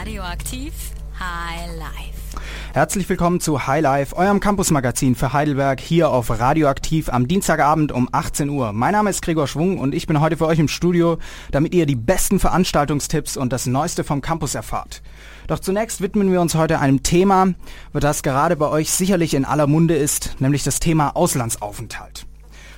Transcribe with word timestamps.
Radioaktiv 0.00 0.72
High 1.18 1.76
Life. 1.76 2.40
Herzlich 2.72 3.06
willkommen 3.10 3.38
zu 3.38 3.66
High 3.66 3.82
Life, 3.82 4.16
eurem 4.16 4.40
Campusmagazin 4.40 5.14
für 5.14 5.34
Heidelberg 5.34 5.78
hier 5.78 6.08
auf 6.08 6.30
Radioaktiv 6.30 7.10
am 7.10 7.28
Dienstagabend 7.28 7.92
um 7.92 8.08
18 8.10 8.48
Uhr. 8.48 8.72
Mein 8.72 8.92
Name 8.92 9.10
ist 9.10 9.20
Gregor 9.20 9.46
Schwung 9.46 9.78
und 9.78 9.94
ich 9.94 10.06
bin 10.06 10.18
heute 10.22 10.38
für 10.38 10.46
euch 10.46 10.58
im 10.58 10.68
Studio, 10.68 11.18
damit 11.50 11.74
ihr 11.74 11.84
die 11.84 11.96
besten 11.96 12.40
Veranstaltungstipps 12.40 13.36
und 13.36 13.52
das 13.52 13.66
Neueste 13.66 14.02
vom 14.02 14.22
Campus 14.22 14.54
erfahrt. 14.54 15.02
Doch 15.48 15.58
zunächst 15.58 16.00
widmen 16.00 16.32
wir 16.32 16.40
uns 16.40 16.54
heute 16.54 16.78
einem 16.78 17.02
Thema, 17.02 17.52
das 17.92 18.22
gerade 18.22 18.56
bei 18.56 18.68
euch 18.68 18.90
sicherlich 18.90 19.34
in 19.34 19.44
aller 19.44 19.66
Munde 19.66 19.96
ist, 19.96 20.40
nämlich 20.40 20.64
das 20.64 20.80
Thema 20.80 21.14
Auslandsaufenthalt. 21.14 22.24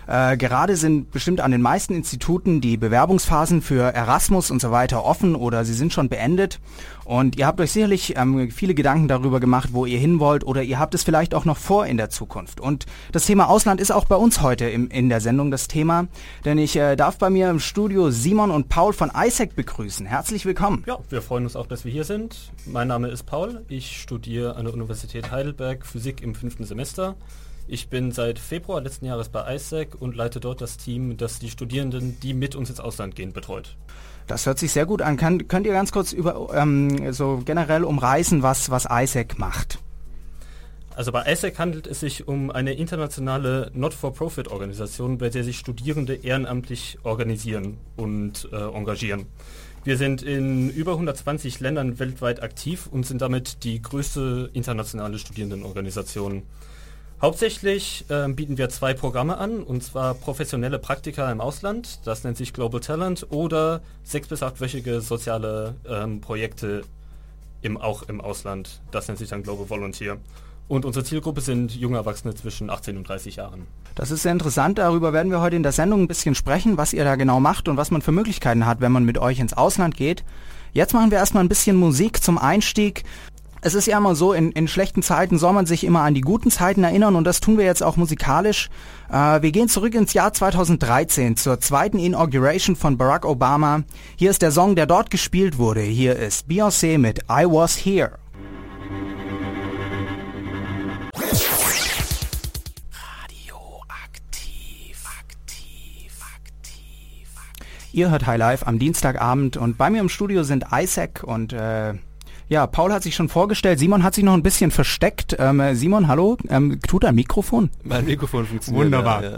Äh, 0.07 0.37
gerade 0.37 0.77
sind 0.77 1.11
bestimmt 1.11 1.41
an 1.41 1.51
den 1.51 1.63
meisten 1.63 1.95
Instituten 1.95 2.61
die 2.61 2.77
Bewerbungsphasen 2.77 3.63
für 3.63 3.95
Erasmus 3.95 4.51
und 4.51 4.61
so 4.61 4.71
weiter 4.71 5.05
offen 5.05 5.35
oder 5.35 5.65
sie 5.65 5.75
sind 5.75 5.93
schon 5.93 6.09
beendet. 6.09 6.61
Und 7.05 7.37
ihr 7.37 7.47
habt 7.47 7.61
euch 7.61 7.73
sicherlich 7.73 8.17
ähm, 8.17 8.51
viele 8.51 8.75
Gedanken 8.75 9.09
darüber 9.09 9.41
gemacht, 9.41 9.71
wo 9.73 9.87
ihr 9.87 9.99
hin 9.99 10.21
wollt 10.21 10.45
oder 10.45 10.63
ihr 10.63 10.79
habt 10.79 10.95
es 10.95 11.03
vielleicht 11.03 11.35
auch 11.35 11.45
noch 11.45 11.57
vor 11.57 11.87
in 11.87 11.97
der 11.97 12.11
Zukunft. 12.11 12.61
Und 12.61 12.87
das 13.13 13.27
Thema 13.27 13.49
Ausland 13.49 13.81
ist 13.81 13.91
auch 13.91 14.05
bei 14.05 14.17
uns 14.17 14.41
heute 14.41 14.69
im, 14.69 14.89
in 14.89 15.09
der 15.09 15.21
Sendung 15.21 15.51
das 15.51 15.69
Thema, 15.69 16.07
denn 16.45 16.59
ich 16.59 16.77
äh, 16.77 16.97
darf 16.97 17.19
bei 17.19 17.31
mir 17.31 17.51
im 17.51 17.61
Studio 17.61 18.11
Simon 18.11 18.51
und 18.51 18.69
Paul 18.69 18.93
von 18.93 19.11
ISEC 19.15 19.55
begrüßen. 19.55 20.07
Herzlich 20.07 20.45
willkommen. 20.45 20.85
Ja, 20.87 20.99
wir 21.11 21.23
freuen 21.23 21.45
uns 21.45 21.57
auch, 21.57 21.67
dass 21.67 21.85
wir 21.85 21.93
hier 21.93 22.05
sind. 22.05 22.53
Mein 22.67 22.89
Name 22.89 23.09
ist 23.09 23.25
Paul. 23.25 23.65
Ich 23.69 24.01
studiere 24.01 24.57
an 24.57 24.65
der 24.65 24.75
Universität 24.75 25.31
Heidelberg 25.31 25.87
Physik 25.87 26.23
im 26.23 26.35
fünften 26.35 26.65
Semester. 26.65 27.17
Ich 27.73 27.89
bin 27.89 28.13
seit 28.13 28.39
Februar 28.39 28.83
letzten 28.83 29.07
Jahres 29.07 29.31
bei 29.31 29.55
ISEC 29.55 29.95
und 29.99 30.15
leite 30.15 30.41
dort 30.41 30.61
das 30.61 30.77
Team, 30.77 31.17
das 31.17 31.39
die 31.39 31.49
Studierenden, 31.49 32.21
die 32.21 32.35
mit 32.35 32.55
uns 32.55 32.69
ins 32.69 32.81
Ausland 32.81 33.17
gehen, 33.17 33.33
betreut. 33.33 33.79
Das 34.27 34.45
hört 34.45 34.59
sich 34.59 34.73
sehr 34.73 34.85
gut 34.85 35.01
an. 35.01 35.17
Kann, 35.17 35.49
könnt 35.49 35.67
ihr 35.67 35.73
ganz 35.73 35.91
kurz 35.91 36.13
über 36.13 36.51
ähm, 36.55 37.15
so 37.15 37.41
generell 37.43 37.85
umreißen, 37.85 38.43
was, 38.43 38.69
was 38.69 38.87
ISEC 38.91 39.39
macht? 39.39 39.79
Also 40.97 41.13
bei 41.13 41.25
ISEC 41.25 41.59
handelt 41.59 41.87
es 41.87 42.01
sich 42.01 42.29
um 42.29 42.51
eine 42.51 42.75
internationale 42.75 43.71
Not-for-Profit-Organisation, 43.73 45.17
bei 45.17 45.31
der 45.31 45.43
sich 45.43 45.57
Studierende 45.57 46.13
ehrenamtlich 46.17 46.99
organisieren 47.05 47.79
und 47.97 48.51
äh, 48.53 48.57
engagieren. 48.57 49.25
Wir 49.83 49.97
sind 49.97 50.21
in 50.21 50.69
über 50.69 50.93
120 50.93 51.61
Ländern 51.61 51.99
weltweit 51.99 52.43
aktiv 52.43 52.87
und 52.91 53.07
sind 53.07 53.23
damit 53.23 53.65
die 53.65 53.81
größte 53.81 54.51
internationale 54.53 55.19
Studierendenorganisation. 55.19 56.43
Hauptsächlich 57.23 58.05
äh, 58.09 58.27
bieten 58.33 58.59
wir 58.59 58.69
zwei 58.69 58.95
Programme 58.95 59.39
an, 59.39 59.63
und 59.63 59.85
zwar 59.85 60.15
professionelle 60.15 60.81
Praktika 60.81 61.31
im 61.31 61.41
Ausland, 61.41 62.01
das 62.05 62.25
nennt 62.25 62.37
sich 62.37 62.53
Global 62.53 62.81
Talent, 62.81 63.29
oder 63.31 63.81
sechs- 64.03 64.27
bis 64.27 64.43
achtwöchige 64.43 65.01
soziale 65.01 65.77
ähm, 65.89 66.21
Projekte 66.21 66.83
im, 67.63 67.77
auch 67.77 68.03
im 68.03 68.21
Ausland, 68.21 68.81
das 68.91 69.07
nennt 69.07 69.21
sich 69.21 69.29
dann 69.29 69.45
Global 69.45 69.71
Volunteer. 69.71 70.17
Und 70.67 70.85
unsere 70.85 71.05
Zielgruppe 71.05 71.43
sind 71.43 71.77
junge 71.77 71.99
Erwachsene 71.99 72.35
zwischen 72.35 72.71
18 72.71 72.97
und 72.97 73.09
30 73.09 73.37
Jahren. 73.37 73.69
Das 73.95 74.11
ist 74.11 74.23
sehr 74.23 74.33
interessant. 74.33 74.79
Darüber 74.79 75.13
werden 75.13 75.31
wir 75.31 75.41
heute 75.41 75.55
in 75.55 75.63
der 75.63 75.73
Sendung 75.73 76.03
ein 76.03 76.09
bisschen 76.09 76.35
sprechen, 76.35 76.77
was 76.77 76.93
ihr 76.93 77.05
da 77.05 77.15
genau 77.15 77.39
macht 77.39 77.69
und 77.69 77.77
was 77.77 77.93
man 77.93 78.03
für 78.03 78.11
Möglichkeiten 78.11 78.67
hat, 78.67 78.81
wenn 78.81 78.91
man 78.91 79.05
mit 79.05 79.19
euch 79.19 79.39
ins 79.39 79.53
Ausland 79.53 79.97
geht. 79.97 80.25
Jetzt 80.73 80.95
machen 80.95 81.11
wir 81.11 81.19
erstmal 81.19 81.45
ein 81.45 81.49
bisschen 81.49 81.77
Musik 81.77 82.23
zum 82.23 82.39
Einstieg. 82.39 83.05
Es 83.65 83.75
ist 83.75 83.87
ja 83.87 83.97
immer 83.97 84.17
so, 84.17 84.33
in, 84.33 84.51
in 84.51 84.67
schlechten 84.67 85.05
Zeiten 85.05 85.39
soll 85.39 85.53
man 85.53 85.67
sich 85.67 85.85
immer 85.85 86.01
an 86.01 86.15
die 86.15 86.21
guten 86.21 86.51
Zeiten 86.51 86.83
erinnern 86.83 87.15
und 87.15 87.23
das 87.23 87.39
tun 87.39 87.59
wir 87.59 87.65
jetzt 87.65 87.85
auch 87.85 87.97
musikalisch. 87.97 88.71
Äh, 89.09 89.41
wir 89.41 89.53
gehen 89.53 89.69
zurück 89.69 89.95
ins 89.95 90.15
Jahr 90.15 90.33
2013 90.33 91.37
zur 91.37 91.61
zweiten 91.61 92.01
Inauguration 92.01 92.75
von 92.75 92.99
Barack 92.99 93.25
Obama. 93.25 93.85
Hier 94.17 94.31
ist 94.31 94.43
der 94.43 94.51
Song, 94.51 94.75
der 94.75 94.87
dort 94.87 95.11
gespielt 95.11 95.59
wurde. 95.59 95.81
Hier 95.81 96.17
ist 96.17 96.49
Beyoncé 96.49 96.99
mit 96.99 97.21
I 97.31 97.47
Was 97.47 97.77
Here. 97.77 98.19
Ihr 107.93 108.11
hört 108.11 108.27
High 108.27 108.39
Life 108.39 108.67
am 108.67 108.81
Dienstagabend 108.81 109.57
und 109.57 109.79
bei 109.79 109.89
mir 109.89 110.01
im 110.01 110.09
Studio 110.09 110.43
sind 110.43 110.65
Isaac 110.73 111.23
und 111.23 111.53
äh, 111.53 111.95
ja, 112.53 112.67
Paul 112.67 112.93
hat 112.93 113.03
sich 113.03 113.15
schon 113.15 113.31
vorgestellt. 113.31 113.79
Simon 113.79 114.03
hat 114.03 114.15
sich 114.15 114.23
noch 114.23 114.35
ein 114.35 114.43
bisschen 114.43 114.71
versteckt. 114.71 115.35
Ähm, 115.39 115.75
Simon, 115.75 116.07
hallo. 116.07 116.37
Ähm, 116.51 116.81
tut 116.87 117.05
dein 117.05 117.15
Mikrofon? 117.15 117.71
Mein 117.83 118.05
Mikrofon 118.05 118.45
funktioniert. 118.45 118.85
Wunderbar. 118.85 119.23
Ja, 119.25 119.31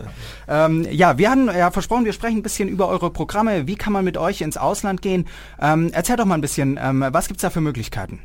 ja. 0.48 0.66
Ähm, 0.66 0.86
ja, 0.90 1.16
wir 1.16 1.30
hatten 1.30 1.46
ja 1.46 1.70
versprochen, 1.70 2.04
wir 2.04 2.12
sprechen 2.12 2.38
ein 2.38 2.42
bisschen 2.42 2.68
über 2.68 2.88
eure 2.88 3.10
Programme. 3.10 3.68
Wie 3.68 3.76
kann 3.76 3.92
man 3.92 4.04
mit 4.04 4.16
euch 4.16 4.40
ins 4.40 4.56
Ausland 4.56 5.00
gehen? 5.00 5.28
Ähm, 5.60 5.90
erzähl 5.92 6.16
doch 6.16 6.24
mal 6.24 6.34
ein 6.34 6.40
bisschen, 6.40 6.76
ähm, 6.82 7.04
was 7.12 7.28
gibt's 7.28 7.42
da 7.42 7.50
für 7.50 7.60
Möglichkeiten? 7.60 8.18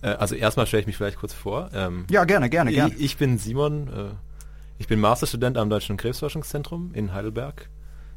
Äh, 0.00 0.10
also 0.10 0.36
erstmal 0.36 0.68
stelle 0.68 0.82
ich 0.82 0.86
mich 0.86 0.96
vielleicht 0.96 1.18
kurz 1.18 1.34
vor. 1.34 1.68
Ähm, 1.74 2.04
ja, 2.08 2.24
gerne, 2.24 2.48
gerne, 2.48 2.70
gerne. 2.70 2.94
Ich, 2.94 3.02
ich 3.02 3.16
bin 3.16 3.36
Simon. 3.36 3.88
Äh, 3.88 4.14
ich 4.78 4.86
bin 4.86 5.00
Masterstudent 5.00 5.58
am 5.58 5.70
Deutschen 5.70 5.96
Krebsforschungszentrum 5.96 6.92
in 6.94 7.12
Heidelberg 7.12 7.68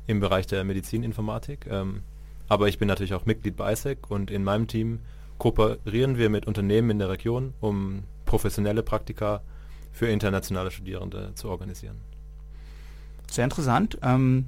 im 0.06 0.20
Bereich 0.20 0.46
der 0.46 0.64
Medizininformatik. 0.64 1.66
Ähm, 1.68 2.02
aber 2.48 2.68
ich 2.68 2.78
bin 2.78 2.88
natürlich 2.88 3.16
auch 3.16 3.26
Mitglied 3.26 3.56
bei 3.58 3.72
ISEC 3.72 4.12
und 4.12 4.30
in 4.30 4.44
meinem 4.44 4.68
Team 4.68 5.00
kooperieren 5.40 6.18
wir 6.18 6.30
mit 6.30 6.46
Unternehmen 6.46 6.92
in 6.92 7.00
der 7.00 7.10
Region, 7.10 7.54
um 7.60 8.04
professionelle 8.26 8.84
Praktika 8.84 9.42
für 9.92 10.08
internationale 10.08 10.70
Studierende 10.70 11.32
zu 11.34 11.50
organisieren. 11.50 11.98
Sehr 13.32 13.46
interessant. 13.46 13.98
Ähm, 14.04 14.46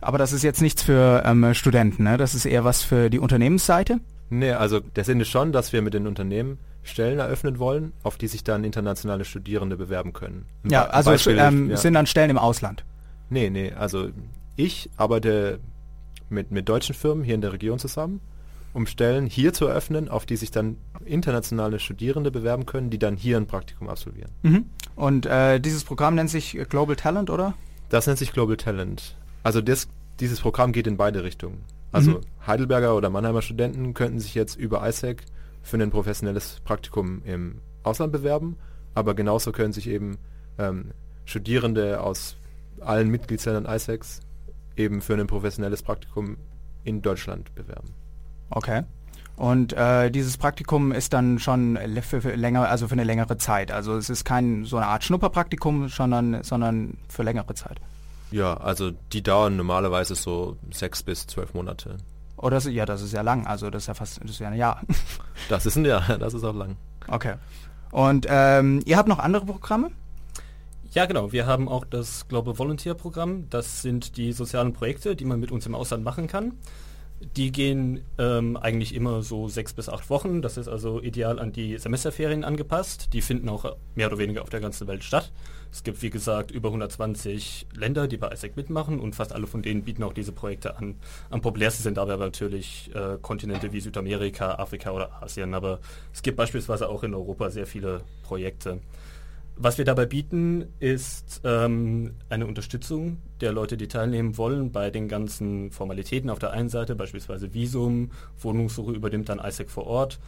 aber 0.00 0.18
das 0.18 0.32
ist 0.32 0.42
jetzt 0.42 0.60
nichts 0.60 0.82
für 0.82 1.22
ähm, 1.24 1.54
Studenten, 1.54 2.04
ne? 2.04 2.18
Das 2.18 2.34
ist 2.34 2.44
eher 2.44 2.64
was 2.64 2.82
für 2.82 3.08
die 3.08 3.18
Unternehmensseite? 3.18 4.00
Nee, 4.28 4.52
also 4.52 4.80
der 4.80 5.04
Sinn 5.04 5.20
ist 5.20 5.28
schon, 5.28 5.52
dass 5.52 5.72
wir 5.72 5.80
mit 5.80 5.94
den 5.94 6.06
Unternehmen 6.06 6.58
Stellen 6.82 7.18
eröffnen 7.18 7.58
wollen, 7.58 7.92
auf 8.02 8.18
die 8.18 8.28
sich 8.28 8.44
dann 8.44 8.64
internationale 8.64 9.24
Studierende 9.24 9.76
bewerben 9.76 10.12
können. 10.12 10.46
Ein 10.64 10.70
ja, 10.70 10.86
also 10.86 11.10
Beispiel, 11.10 11.38
ähm, 11.38 11.70
ja. 11.70 11.76
sind 11.78 11.94
dann 11.94 12.06
Stellen 12.06 12.30
im 12.30 12.38
Ausland? 12.38 12.84
Nee, 13.30 13.48
nee, 13.48 13.72
also 13.72 14.08
ich 14.56 14.90
arbeite 14.96 15.60
mit, 16.28 16.50
mit 16.50 16.68
deutschen 16.68 16.94
Firmen 16.94 17.24
hier 17.24 17.34
in 17.34 17.40
der 17.40 17.52
Region 17.52 17.78
zusammen 17.78 18.20
um 18.74 18.86
Stellen 18.86 19.26
hier 19.26 19.54
zu 19.54 19.66
eröffnen, 19.66 20.08
auf 20.08 20.26
die 20.26 20.36
sich 20.36 20.50
dann 20.50 20.76
internationale 21.04 21.78
Studierende 21.78 22.30
bewerben 22.30 22.66
können, 22.66 22.90
die 22.90 22.98
dann 22.98 23.16
hier 23.16 23.36
ein 23.36 23.46
Praktikum 23.46 23.88
absolvieren. 23.88 24.32
Mhm. 24.42 24.66
Und 24.96 25.26
äh, 25.26 25.60
dieses 25.60 25.84
Programm 25.84 26.16
nennt 26.16 26.28
sich 26.28 26.58
Global 26.68 26.96
Talent, 26.96 27.30
oder? 27.30 27.54
Das 27.88 28.06
nennt 28.06 28.18
sich 28.18 28.32
Global 28.32 28.56
Talent. 28.56 29.16
Also 29.44 29.60
das, 29.60 29.88
dieses 30.20 30.40
Programm 30.40 30.72
geht 30.72 30.86
in 30.86 30.96
beide 30.96 31.22
Richtungen. 31.22 31.62
Also 31.92 32.10
mhm. 32.10 32.20
Heidelberger 32.46 32.96
oder 32.96 33.10
Mannheimer 33.10 33.42
Studenten 33.42 33.94
könnten 33.94 34.18
sich 34.18 34.34
jetzt 34.34 34.56
über 34.56 34.86
ISEC 34.86 35.24
für 35.62 35.76
ein 35.78 35.90
professionelles 35.90 36.60
Praktikum 36.64 37.22
im 37.24 37.60
Ausland 37.84 38.12
bewerben, 38.12 38.56
aber 38.94 39.14
genauso 39.14 39.52
können 39.52 39.72
sich 39.72 39.88
eben 39.88 40.18
ähm, 40.58 40.90
Studierende 41.24 42.00
aus 42.00 42.36
allen 42.80 43.08
Mitgliedsländern 43.08 43.72
ISECs 43.72 44.20
eben 44.76 45.00
für 45.00 45.14
ein 45.14 45.28
professionelles 45.28 45.82
Praktikum 45.82 46.38
in 46.82 47.02
Deutschland 47.02 47.54
bewerben. 47.54 47.94
Okay. 48.54 48.84
Und 49.36 49.72
äh, 49.72 50.10
dieses 50.10 50.38
Praktikum 50.38 50.92
ist 50.92 51.12
dann 51.12 51.40
schon 51.40 51.76
für, 52.02 52.20
für, 52.20 52.36
länger, 52.36 52.68
also 52.68 52.86
für 52.86 52.92
eine 52.92 53.02
längere 53.02 53.36
Zeit. 53.36 53.72
Also 53.72 53.96
es 53.96 54.08
ist 54.08 54.24
kein 54.24 54.64
so 54.64 54.76
eine 54.76 54.86
Art 54.86 55.02
Schnupperpraktikum, 55.02 55.88
sondern, 55.88 56.44
sondern 56.44 56.98
für 57.08 57.24
längere 57.24 57.52
Zeit. 57.54 57.80
Ja, 58.30 58.54
also 58.54 58.92
die 59.12 59.22
dauern 59.22 59.56
normalerweise 59.56 60.14
so 60.14 60.56
sechs 60.72 61.02
bis 61.02 61.26
zwölf 61.26 61.52
Monate. 61.52 61.96
Oh, 62.36 62.48
das, 62.48 62.66
ja, 62.66 62.86
das 62.86 63.02
ist 63.02 63.12
ja 63.12 63.22
lang. 63.22 63.46
Also 63.46 63.70
das 63.70 63.84
ist 63.84 63.86
ja 63.88 63.94
fast, 63.94 64.22
das 64.22 64.30
ist 64.30 64.38
ja 64.38 64.48
ein 64.48 64.56
Jahr. 64.56 64.80
Das 65.48 65.66
ist 65.66 65.76
ein 65.76 65.84
Jahr, 65.84 66.02
das 66.18 66.32
ist 66.32 66.44
auch 66.44 66.54
lang. 66.54 66.76
Okay. 67.08 67.34
Und 67.90 68.26
ähm, 68.28 68.82
ihr 68.86 68.96
habt 68.96 69.08
noch 69.08 69.18
andere 69.18 69.46
Programme? 69.46 69.90
Ja, 70.92 71.06
genau. 71.06 71.32
Wir 71.32 71.46
haben 71.46 71.68
auch 71.68 71.84
das 71.84 72.28
Global 72.28 72.56
Volunteer 72.56 72.94
Programm. 72.94 73.50
Das 73.50 73.82
sind 73.82 74.16
die 74.16 74.32
sozialen 74.32 74.72
Projekte, 74.72 75.16
die 75.16 75.24
man 75.24 75.40
mit 75.40 75.50
uns 75.50 75.66
im 75.66 75.74
Ausland 75.74 76.04
machen 76.04 76.28
kann. 76.28 76.52
Die 77.36 77.52
gehen 77.52 78.04
ähm, 78.18 78.56
eigentlich 78.56 78.94
immer 78.94 79.22
so 79.22 79.48
sechs 79.48 79.72
bis 79.72 79.88
acht 79.88 80.10
Wochen. 80.10 80.42
Das 80.42 80.56
ist 80.56 80.68
also 80.68 81.00
ideal 81.00 81.38
an 81.38 81.52
die 81.52 81.78
Semesterferien 81.78 82.44
angepasst. 82.44 83.12
Die 83.12 83.22
finden 83.22 83.48
auch 83.48 83.76
mehr 83.94 84.08
oder 84.08 84.18
weniger 84.18 84.42
auf 84.42 84.50
der 84.50 84.60
ganzen 84.60 84.86
Welt 84.86 85.04
statt. 85.04 85.32
Es 85.72 85.82
gibt, 85.82 86.02
wie 86.02 86.10
gesagt, 86.10 86.50
über 86.50 86.68
120 86.68 87.66
Länder, 87.74 88.06
die 88.06 88.16
bei 88.16 88.28
ISEC 88.30 88.56
mitmachen 88.56 89.00
und 89.00 89.16
fast 89.16 89.32
alle 89.32 89.46
von 89.46 89.62
denen 89.62 89.82
bieten 89.82 90.04
auch 90.04 90.12
diese 90.12 90.30
Projekte 90.30 90.76
an. 90.76 90.96
Am 91.30 91.40
populärsten 91.40 91.82
sind 91.82 91.98
aber 91.98 92.16
natürlich 92.16 92.90
äh, 92.94 93.18
Kontinente 93.20 93.72
wie 93.72 93.80
Südamerika, 93.80 94.54
Afrika 94.54 94.92
oder 94.92 95.22
Asien. 95.22 95.54
Aber 95.54 95.80
es 96.12 96.22
gibt 96.22 96.36
beispielsweise 96.36 96.88
auch 96.88 97.02
in 97.02 97.14
Europa 97.14 97.50
sehr 97.50 97.66
viele 97.66 98.02
Projekte. 98.22 98.80
Was 99.56 99.78
wir 99.78 99.84
dabei 99.84 100.06
bieten, 100.06 100.64
ist 100.80 101.40
ähm, 101.44 102.14
eine 102.28 102.46
Unterstützung 102.46 103.18
der 103.40 103.52
Leute, 103.52 103.76
die 103.76 103.86
teilnehmen 103.86 104.36
wollen 104.36 104.72
bei 104.72 104.90
den 104.90 105.06
ganzen 105.06 105.70
Formalitäten 105.70 106.28
auf 106.28 106.40
der 106.40 106.50
einen 106.50 106.68
Seite, 106.68 106.96
beispielsweise 106.96 107.54
Visum, 107.54 108.10
Wohnungssuche 108.40 108.92
übernimmt 108.92 109.28
dann 109.28 109.38
ISEC 109.38 109.70
vor 109.70 109.86
Ort. 109.86 110.18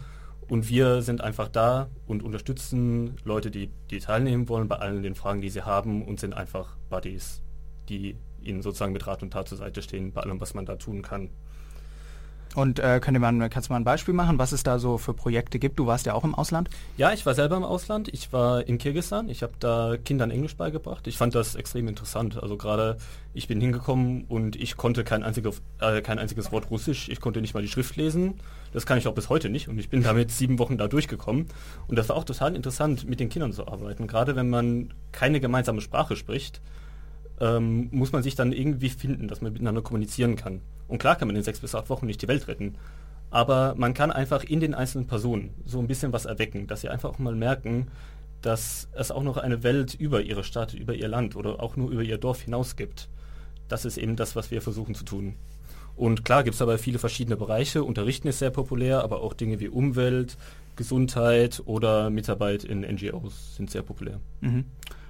Und 0.49 0.69
wir 0.69 1.03
sind 1.03 1.23
einfach 1.23 1.49
da 1.49 1.89
und 2.07 2.23
unterstützen 2.23 3.17
Leute, 3.25 3.51
die, 3.51 3.69
die 3.91 3.99
teilnehmen 3.99 4.49
wollen 4.49 4.69
bei 4.69 4.77
allen 4.77 5.03
den 5.03 5.17
Fragen, 5.17 5.41
die 5.41 5.51
sie 5.51 5.63
haben 5.63 6.05
und 6.05 6.21
sind 6.21 6.35
einfach 6.35 6.77
Buddies, 6.89 7.43
die 7.89 8.17
ihnen 8.41 8.63
sozusagen 8.63 8.93
mit 8.93 9.09
Rat 9.09 9.25
und 9.25 9.33
Tat 9.33 9.49
zur 9.49 9.59
Seite 9.59 9.83
stehen 9.83 10.13
bei 10.13 10.23
allem, 10.23 10.41
was 10.41 10.55
man 10.55 10.67
da 10.67 10.77
tun 10.77 11.03
kann. 11.03 11.31
Und 12.57 12.79
äh, 12.79 13.01
könnte 13.01 13.21
man, 13.21 13.51
kannst 13.51 13.69
du 13.69 13.75
mal 13.75 13.79
ein 13.79 13.85
Beispiel 13.85 14.15
machen, 14.15 14.39
was 14.39 14.53
es 14.53 14.63
da 14.63 14.79
so 14.79 14.97
für 14.97 15.13
Projekte 15.13 15.59
gibt? 15.59 15.79
Du 15.79 15.87
warst 15.87 16.07
ja 16.07 16.15
auch 16.15 16.25
im 16.25 16.35
Ausland. 16.35 16.71
Ja, 16.97 17.13
ich 17.13 17.27
war 17.27 17.35
selber 17.35 17.55
im 17.55 17.65
Ausland. 17.65 18.09
Ich 18.09 18.33
war 18.33 18.67
in 18.67 18.79
Kirgisistan. 18.79 19.29
Ich 19.29 19.43
habe 19.43 19.53
da 19.61 19.99
Kindern 20.03 20.31
Englisch 20.31 20.57
beigebracht. 20.57 21.07
Ich 21.07 21.19
fand 21.19 21.35
das 21.35 21.55
extrem 21.55 21.87
interessant. 21.87 22.43
Also 22.43 22.57
gerade 22.57 22.97
ich 23.35 23.47
bin 23.47 23.61
hingekommen 23.61 24.25
und 24.25 24.57
ich 24.57 24.79
konnte 24.79 25.05
kein, 25.05 25.23
einziges, 25.23 25.61
äh, 25.81 26.01
kein 26.01 26.19
einziges 26.19 26.51
Wort 26.51 26.71
Russisch. 26.71 27.11
Ich 27.11 27.21
konnte 27.21 27.43
nicht 27.43 27.53
mal 27.53 27.61
die 27.61 27.69
Schrift 27.69 27.95
lesen. 27.97 28.41
Das 28.73 28.87
kann 28.87 28.97
ich 28.97 29.07
auch 29.07 29.15
bis 29.15 29.29
heute 29.29 29.51
nicht. 29.51 29.69
Und 29.69 29.79
ich 29.79 29.91
bin 29.91 30.03
damit 30.03 30.31
sieben 30.31 30.59
Wochen 30.59 30.79
da 30.79 30.89
durchgekommen. 30.89 31.49
Und 31.89 31.99
das 31.99 32.09
war 32.09 32.17
auch 32.17 32.25
total 32.25 32.57
interessant, 32.57 33.07
mit 33.07 33.21
den 33.21 33.29
Kindern 33.29 33.53
zu 33.53 33.69
arbeiten. 33.69 34.07
Gerade 34.07 34.35
wenn 34.35 34.49
man 34.49 34.95
keine 35.13 35.41
gemeinsame 35.41 35.83
Sprache 35.83 36.17
spricht, 36.17 36.63
ähm, 37.39 37.91
muss 37.91 38.13
man 38.13 38.23
sich 38.23 38.35
dann 38.35 38.53
irgendwie 38.53 38.89
finden, 38.89 39.29
dass 39.29 39.43
man 39.43 39.53
miteinander 39.53 39.83
kommunizieren 39.83 40.37
kann. 40.37 40.63
Und 40.89 40.99
klar 40.99 41.17
kann 41.17 41.29
man 41.29 41.37
in 41.37 41.43
sechs 41.43 41.61
bis 41.61 41.75
acht 41.75 41.91
Wochen 41.91 42.07
nicht 42.07 42.23
die 42.23 42.29
Welt 42.29 42.49
retten. 42.49 42.77
Aber 43.31 43.75
man 43.77 43.95
kann 43.95 44.11
einfach 44.11 44.45
in 44.45 44.61
den 44.61 44.75
einzelnen 44.75 45.07
Personen 45.07 45.51
so 45.65 45.79
ein 45.79 45.89
bisschen 45.89 46.13
was 46.13 46.27
erwecken, 46.27 46.67
dass 46.67 46.81
sie 46.81 46.89
einfach 46.89 47.11
auch 47.11 47.19
mal 47.19 47.35
merken, 47.35 47.89
dass 48.41 48.89
es 48.93 49.11
auch 49.11 49.23
noch 49.23 49.37
eine 49.37 49.63
Welt 49.63 49.95
über 49.95 50.23
ihre 50.23 50.45
Stadt, 50.45 50.75
über 50.75 50.95
ihr 50.95 51.09
Land 51.09 51.35
oder 51.37 51.61
auch 51.61 51.77
nur 51.77 51.91
über 51.91 52.03
ihr 52.03 52.19
Dorf 52.19 52.43
hinaus 52.43 52.77
gibt. 52.77 53.09
Das 53.69 53.85
ist 53.85 53.99
eben 53.99 54.15
das, 54.15 54.37
was 54.37 54.51
wir 54.51 54.63
versuchen 54.63 54.95
zu 54.95 55.05
tun. 55.05 55.35
Und 55.97 56.25
klar 56.25 56.45
gibt 56.45 56.55
es 56.55 56.63
aber 56.63 56.79
viele 56.79 56.99
verschiedene 56.99 57.37
Bereiche. 57.37 57.83
Unterrichten 57.83 58.29
ist 58.29 58.39
sehr 58.39 58.51
populär, 58.51 59.03
aber 59.03 59.23
auch 59.23 59.33
Dinge 59.33 59.59
wie 59.61 59.69
Umwelt, 59.69 60.37
Gesundheit 60.77 61.63
oder 61.65 62.11
Mitarbeit 62.11 62.65
in 62.65 62.83
NGOs 62.83 63.57
sind 63.57 63.71
sehr 63.71 63.83
populär. 63.83 64.21
Mhm. 64.43 64.67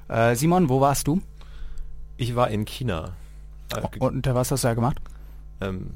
Äh, 0.09 0.37
Simon, 0.37 0.69
wo 0.69 0.81
warst 0.81 1.09
du? 1.09 1.21
Ich 2.17 2.37
war 2.37 2.49
in 2.51 2.65
China. 2.65 3.15
Und 3.99 4.27
was 4.27 4.53
hast 4.53 4.63
du 4.63 4.69
da 4.69 4.75
gemacht? 4.75 4.99
Ähm, 5.61 5.93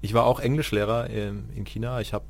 ich 0.00 0.14
war 0.14 0.24
auch 0.24 0.40
Englischlehrer 0.40 1.10
ähm, 1.10 1.44
in 1.54 1.64
China. 1.64 2.00
Ich 2.00 2.12
habe 2.12 2.26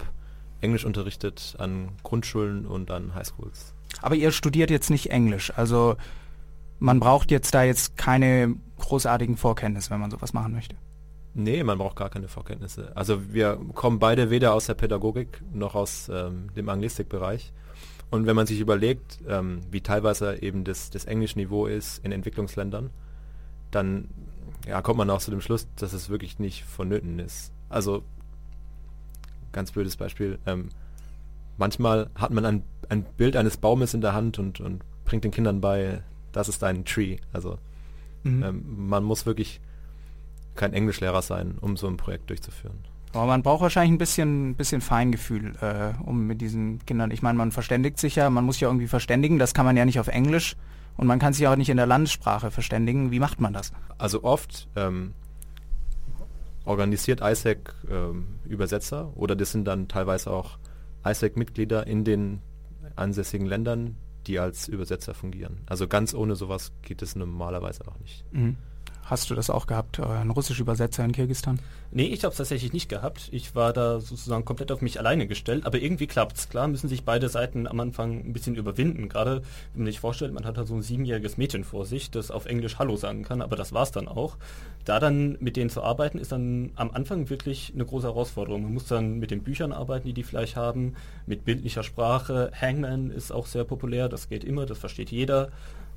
Englisch 0.61 0.85
unterrichtet 0.85 1.55
an 1.59 1.91
Grundschulen 2.03 2.67
und 2.67 2.91
an 2.91 3.15
Highschools. 3.15 3.75
Aber 4.03 4.15
ihr 4.15 4.33
studiert 4.33 4.71
jetzt 4.71 4.91
nicht 4.91 5.11
Englisch, 5.11 5.53
also 5.57 5.97
man 6.79 7.01
braucht 7.01 7.31
jetzt 7.31 7.55
da 7.55 7.65
jetzt 7.65 7.97
keine 7.97 8.55
großartigen 8.79 9.37
Vorkenntnisse, 9.37 9.91
wenn 9.91 10.01
man 10.01 10.11
sowas 10.11 10.33
machen 10.33 10.53
möchte. 10.53 10.77
Nee, 11.35 11.63
man 11.63 11.79
braucht 11.79 11.97
gar 11.97 12.11
keine 12.11 12.29
Vorkenntnisse. 12.29 12.93
Also 12.97 13.33
wir 13.33 13.59
kommen 13.75 13.99
beide 13.99 14.31
weder 14.31 14.55
aus 14.55 14.67
der 14.67 14.75
Pädagogik 14.75 15.43
noch 15.53 15.75
aus 15.75 16.09
ähm, 16.13 16.53
dem 16.55 16.69
Anglistikbereich. 16.69 17.53
Und 18.11 18.27
wenn 18.27 18.37
man 18.37 18.47
sich 18.47 18.61
überlegt, 18.61 19.19
ähm, 19.29 19.61
wie 19.71 19.81
teilweise 19.81 20.43
eben 20.43 20.65
das, 20.65 20.91
das 20.91 21.05
Englischniveau 21.05 21.67
ist 21.67 22.05
in 22.05 22.13
Entwicklungsländern, 22.13 22.91
dann 23.71 24.09
ja, 24.67 24.83
kommt 24.83 24.99
man 24.99 25.11
auch 25.11 25.21
zu 25.21 25.31
dem 25.31 25.41
Schluss, 25.41 25.67
dass 25.77 25.93
es 25.93 26.09
wirklich 26.09 26.39
nicht 26.39 26.65
vonnöten 26.65 27.19
ist. 27.19 27.53
Also, 27.69 28.03
ganz 29.53 29.73
blödes 29.73 29.97
Beispiel, 29.97 30.39
ähm, 30.47 30.69
manchmal 31.57 32.11
hat 32.15 32.31
man 32.31 32.45
ein, 32.45 32.63
ein 32.89 33.05
Bild 33.17 33.37
eines 33.37 33.57
Baumes 33.57 33.95
in 33.95 34.01
der 34.01 34.15
Hand 34.15 34.39
und, 34.39 34.61
und 34.61 34.83
bringt 35.05 35.25
den 35.25 35.31
Kindern 35.31 35.61
bei, 35.61 36.03
das 36.33 36.49
ist 36.49 36.63
ein 36.65 36.85
Tree. 36.85 37.19
Also, 37.33 37.59
mhm. 38.25 38.43
ähm, 38.43 38.89
man 38.89 39.05
muss 39.05 39.27
wirklich 39.27 39.61
kein 40.55 40.73
Englischlehrer 40.73 41.23
sein, 41.23 41.57
um 41.61 41.77
so 41.77 41.87
ein 41.87 41.97
Projekt 41.97 42.31
durchzuführen. 42.31 42.79
Aber 43.13 43.27
man 43.27 43.43
braucht 43.43 43.63
wahrscheinlich 43.63 43.93
ein 43.93 43.99
bisschen, 43.99 44.55
bisschen 44.55 44.81
Feingefühl, 44.81 45.55
äh, 45.61 45.95
um 46.05 46.27
mit 46.27 46.41
diesen 46.41 46.85
Kindern. 46.85 47.11
Ich 47.11 47.23
meine, 47.23 47.39
man 47.39 47.53
verständigt 47.53 47.99
sich 47.99 48.17
ja, 48.17 48.29
man 48.29 48.45
muss 48.45 48.61
ja 48.61 48.69
irgendwie 48.69 48.89
verständigen, 48.89 49.39
das 49.39 49.55
kann 49.55 49.65
man 49.65 49.77
ja 49.77 49.85
nicht 49.85 49.99
auf 49.99 50.09
Englisch 50.09 50.57
und 50.99 51.07
man 51.07 51.19
kann 51.19 51.33
sich 51.33 51.47
auch 51.47 51.57
nicht 51.57 51.71
in 51.71 51.79
der 51.79 51.87
Landessprache 51.87 52.51
verständigen. 52.51 53.11
Wie 53.11 53.21
macht 53.21 53.41
man 53.41 53.55
das? 53.55 53.73
Also 53.97 54.25
oft 54.25 54.69
ähm, 54.77 55.15
organisiert 56.65 57.21
ISAC 57.23 57.73
ähm, 57.89 58.41
Übersetzer 58.45 59.17
oder 59.17 59.35
das 59.35 59.53
sind 59.53 59.65
dann 59.65 59.89
teilweise 59.89 60.31
auch 60.31 60.59
ISAC-Mitglieder 61.05 61.87
in 61.87 62.05
den 62.05 62.43
ansässigen 62.97 63.47
Ländern, 63.47 63.97
die 64.27 64.41
als 64.41 64.67
Übersetzer 64.67 65.15
fungieren. 65.15 65.61
Also 65.67 65.87
ganz 65.87 66.15
ohne 66.15 66.35
sowas 66.35 66.73
geht 66.83 67.01
es 67.01 67.15
normalerweise 67.15 67.87
auch 67.87 67.99
nicht. 68.01 68.25
Mhm. 68.33 68.57
Hast 69.09 69.31
du 69.31 69.35
das 69.35 69.49
auch 69.49 69.67
gehabt, 69.67 69.99
äh, 69.99 70.03
ein 70.03 70.29
russischer 70.29 70.61
Übersetzer 70.61 71.03
in 71.03 71.13
Kirgistan? 71.13 71.59
Nee, 71.91 72.09
ich 72.09 72.25
habe 72.25 72.33
es 72.33 72.37
tatsächlich 72.37 72.75
nicht 72.75 72.91
gehabt. 72.91 73.31
Ich 73.33 73.55
war 73.55 73.73
da 73.73 74.01
sozusagen 74.01 74.45
komplett 74.45 74.71
auf 74.71 74.83
mich 74.83 74.99
alleine 74.99 75.27
gestellt, 75.27 75.65
aber 75.65 75.79
irgendwie 75.79 76.07
klappt 76.07 76.37
es. 76.37 76.51
Klar 76.51 76.69
müssen 76.69 76.89
sich 76.89 77.05
beide 77.05 77.31
Seiten 77.31 77.67
am 77.67 77.81
Anfang 77.81 78.19
ein 78.19 78.35
bisschen 78.35 78.55
überwinden. 78.55 79.09
Gerade 79.09 79.41
wenn 79.73 79.85
man 79.85 79.87
sich 79.87 80.01
vorstellt, 80.01 80.35
man 80.35 80.45
hat 80.45 80.59
da 80.59 80.67
so 80.67 80.75
ein 80.75 80.83
siebenjähriges 80.83 81.39
Mädchen 81.39 81.65
vor 81.65 81.87
sich, 81.87 82.11
das 82.11 82.31
auf 82.31 82.45
Englisch 82.45 82.79
Hallo 82.79 82.97
sagen 82.97 83.23
kann, 83.23 83.41
aber 83.41 83.57
das 83.57 83.73
war 83.73 83.85
es 83.85 83.93
dann 83.93 84.09
auch. 84.09 84.37
Da 84.85 85.01
dann 85.01 85.39
mit 85.41 85.57
denen 85.57 85.71
zu 85.71 85.83
arbeiten, 85.83 86.19
ist 86.19 86.33
dann 86.33 86.73
am 86.77 86.91
Anfang 86.91 87.31
wirklich 87.31 87.73
eine 87.75 87.87
große 87.87 88.09
Herausforderung. 88.09 88.65
Man 88.65 88.75
muss 88.75 88.89
dann 88.89 89.19
mit 89.19 89.31
den 89.31 89.43
Büchern 89.43 89.73
arbeiten, 89.73 90.07
die 90.07 90.13
die 90.13 90.23
vielleicht 90.23 90.57
haben, 90.57 90.97
mit 91.25 91.47
bildlicher 91.47 91.83
Sprache. 91.83 92.53
Hangman 92.61 93.11
ist 93.11 93.33
auch 93.33 93.47
sehr 93.47 93.65
populär, 93.65 94.11
das 94.11 94.29
geht 94.29 94.45
immer, 94.45 94.67
das 94.67 94.77
versteht 94.77 95.11
jeder. 95.11 95.49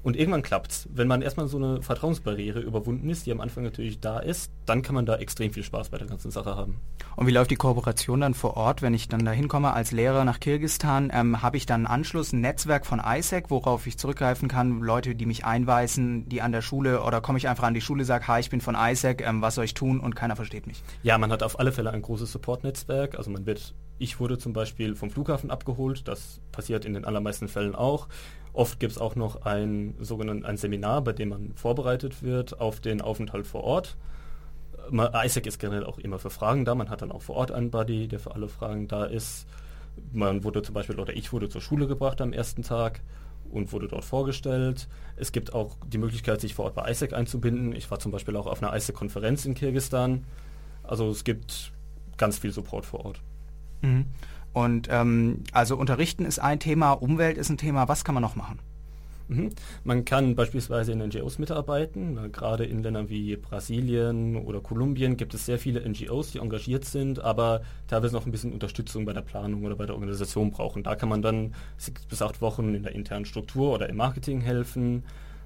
Und 0.03 0.18
irgendwann 0.18 0.42
klappt's. 0.42 0.89
Wenn 0.92 1.07
man 1.07 1.21
erstmal 1.21 1.48
so 1.48 1.57
eine 1.57 1.81
Vertrauensbarriere 1.81 2.59
überwunden 2.59 3.09
ist, 3.09 3.25
die 3.25 3.31
am 3.31 3.39
Anfang 3.39 3.63
natürlich 3.63 4.00
da 4.00 4.19
ist, 4.19 4.51
dann 4.65 4.81
kann 4.81 4.95
man 4.95 5.06
da 5.06 5.18
extrem 5.18 5.53
viel 5.53 5.63
Spaß 5.63 5.89
bei 5.89 5.98
der 5.98 6.07
ganzen 6.07 6.31
Sache 6.31 6.56
haben. 6.56 6.80
Und 7.15 7.27
wie 7.27 7.31
läuft 7.31 7.51
die 7.51 7.56
Kooperation 7.56 8.21
dann 8.21 8.33
vor 8.33 8.57
Ort, 8.57 8.81
wenn 8.81 8.94
ich 8.94 9.07
dann 9.07 9.25
da 9.25 9.31
hinkomme 9.31 9.74
als 9.74 9.92
Lehrer 9.92 10.25
nach 10.25 10.39
Kirgistan? 10.39 11.12
Ähm, 11.13 11.42
Habe 11.42 11.57
ich 11.57 11.65
dann 11.65 11.86
Anschluss, 11.86 12.33
ein 12.33 12.42
Netzwerk 12.42 12.86
von 12.86 13.00
ISAC, 13.00 13.50
worauf 13.50 13.86
ich 13.86 13.98
zurückgreifen 13.98 14.48
kann? 14.48 14.80
Leute, 14.81 15.13
die 15.13 15.25
mich 15.25 15.45
einweisen, 15.45 16.27
die 16.30 16.42
an 16.42 16.51
der 16.51 16.62
Schule, 16.62 17.04
oder 17.04 17.21
komme 17.21 17.38
ich 17.38 17.47
einfach 17.47 17.63
an 17.63 17.74
die 17.74 17.81
Schule, 17.81 18.06
sage, 18.06 18.27
hi, 18.27 18.39
ich 18.39 18.50
bin 18.50 18.62
von 18.62 18.75
ISAC, 18.75 19.21
ähm, 19.21 19.42
was 19.42 19.56
soll 19.56 19.65
ich 19.65 19.74
tun? 19.74 20.00
Und 20.00 20.15
keiner 20.15 20.36
versteht 20.36 20.68
mich. 20.68 20.81
Ja, 21.04 21.18
man 21.18 21.31
hat 21.31 21.44
auf 21.44 21.59
alle 21.59 21.71
Fälle 21.71 21.92
ein 21.92 22.01
großes 22.01 22.31
Support-Netzwerk. 22.31 23.18
Also 23.18 23.30
man 23.30 23.45
wird 23.45 23.74
ich 24.01 24.19
wurde 24.19 24.39
zum 24.39 24.51
Beispiel 24.51 24.95
vom 24.95 25.12
Flughafen 25.12 25.51
abgeholt, 25.51 26.07
das 26.07 26.42
passiert 26.51 26.86
in 26.86 26.95
den 26.95 27.06
allermeisten 27.06 27.47
Fällen 27.47 27.75
auch. 27.75 28.07
Oft 28.53 28.80
gibt 28.80 28.92
es 28.92 28.98
auch 28.98 29.15
noch 29.15 29.45
ein 29.45 29.95
sogenanntes 30.00 30.50
ein 30.50 30.57
Seminar, 30.57 31.01
bei 31.01 31.13
dem 31.13 31.30
man 31.30 31.53
vorbereitet 31.56 32.21
wird 32.21 32.59
auf 32.59 32.80
den 32.80 33.01
Aufenthalt 33.01 33.48
vor 33.48 33.63
Ort. 33.63 33.98
ISAC 34.92 35.45
ist 35.45 35.59
generell 35.59 35.86
auch 35.86 36.00
immer 36.00 36.19
für 36.19 36.30
Fragen 36.30 36.65
da. 36.65 36.75
Man 36.75 36.89
hat 36.89 37.01
dann 37.01 37.12
auch 37.12 37.21
vor 37.21 37.36
Ort 37.36 37.51
einen 37.51 37.71
Buddy, 37.71 38.07
der 38.07 38.19
für 38.19 38.36
alle 38.36 38.50
Fragen 38.50 38.88
da 38.88 39.06
ist. 39.06 39.48
Man 40.12 40.44
wurde 40.44 40.63
zum 40.63 40.74
Beispiel, 40.74 41.00
oder 41.00 41.15
ich 41.15 41.31
wurde 41.31 41.50
zur 41.50 41.62
Schule 41.62 41.88
gebracht 41.88 42.19
am 42.19 42.33
ersten 42.33 42.63
Tag 42.63 43.01
und 43.50 43.71
wurde 43.71 43.88
dort 43.88 44.03
vorgestellt. 44.03 44.88
Es 45.15 45.31
gibt 45.31 45.54
auch 45.54 45.77
die 45.88 45.97
Möglichkeit, 45.97 46.42
sich 46.42 46.56
vor 46.56 46.65
Ort 46.65 46.75
bei 46.75 46.89
ISAC 46.89 47.13
einzubinden. 47.13 47.74
Ich 47.74 47.89
war 47.92 48.00
zum 48.00 48.12
Beispiel 48.12 48.36
auch 48.36 48.47
auf 48.47 48.62
einer 48.62 48.75
ISAC-Konferenz 48.75 49.45
in 49.45 49.54
Kirgistan. 49.54 50.25
Also 50.83 51.09
es 51.09 51.24
gibt 51.24 51.71
ganz 52.18 52.39
viel 52.39 52.51
Support 52.51 52.86
vor 52.86 53.06
Ort. 53.06 53.21
Mhm. 53.81 54.07
Und 54.53 54.88
ähm, 54.92 55.44
also 55.53 55.77
Unterrichten 55.77 56.25
ist 56.25 56.39
ein 56.39 56.59
Thema, 56.59 56.92
Umwelt 56.92 57.37
ist 57.37 57.49
ein 57.49 57.57
Thema. 57.57 57.87
Was 57.87 58.04
kann 58.04 58.16
man 58.16 58.21
noch 58.21 58.35
machen? 58.35 58.59
Mhm. 59.31 59.52
Man 59.85 60.04
kann 60.04 60.35
beispielsweise 60.35 60.92
in 60.92 60.99
NGOs 60.99 61.40
mitarbeiten. 61.40 62.31
Gerade 62.33 62.66
in 62.66 62.83
Ländern 62.83 63.09
wie 63.09 63.37
Brasilien 63.37 64.35
oder 64.35 64.59
Kolumbien 64.59 65.16
gibt 65.16 65.33
es 65.33 65.45
sehr 65.45 65.57
viele 65.57 65.87
NGOs, 65.87 66.31
die 66.31 66.40
engagiert 66.40 66.83
sind, 66.83 67.19
aber 67.19 67.61
teilweise 67.87 68.14
noch 68.14 68.25
ein 68.25 68.31
bisschen 68.33 68.52
Unterstützung 68.52 69.06
bei 69.06 69.14
der 69.14 69.21
Planung 69.21 69.64
oder 69.64 69.78
bei 69.78 69.85
der 69.85 69.95
Organisation 69.95 70.52
brauchen. 70.52 70.83
Da 70.83 70.95
kann 70.95 71.07
man 71.07 71.21
dann 71.21 71.54
sechs 71.78 72.06
bis 72.06 72.21
acht 72.21 72.42
Wochen 72.42 72.75
in 72.75 72.83
der 72.83 72.94
internen 72.94 73.23
Struktur 73.23 73.73
oder 73.73 73.87
im 73.87 73.95
Marketing 73.95 74.42
helfen. 74.42 75.04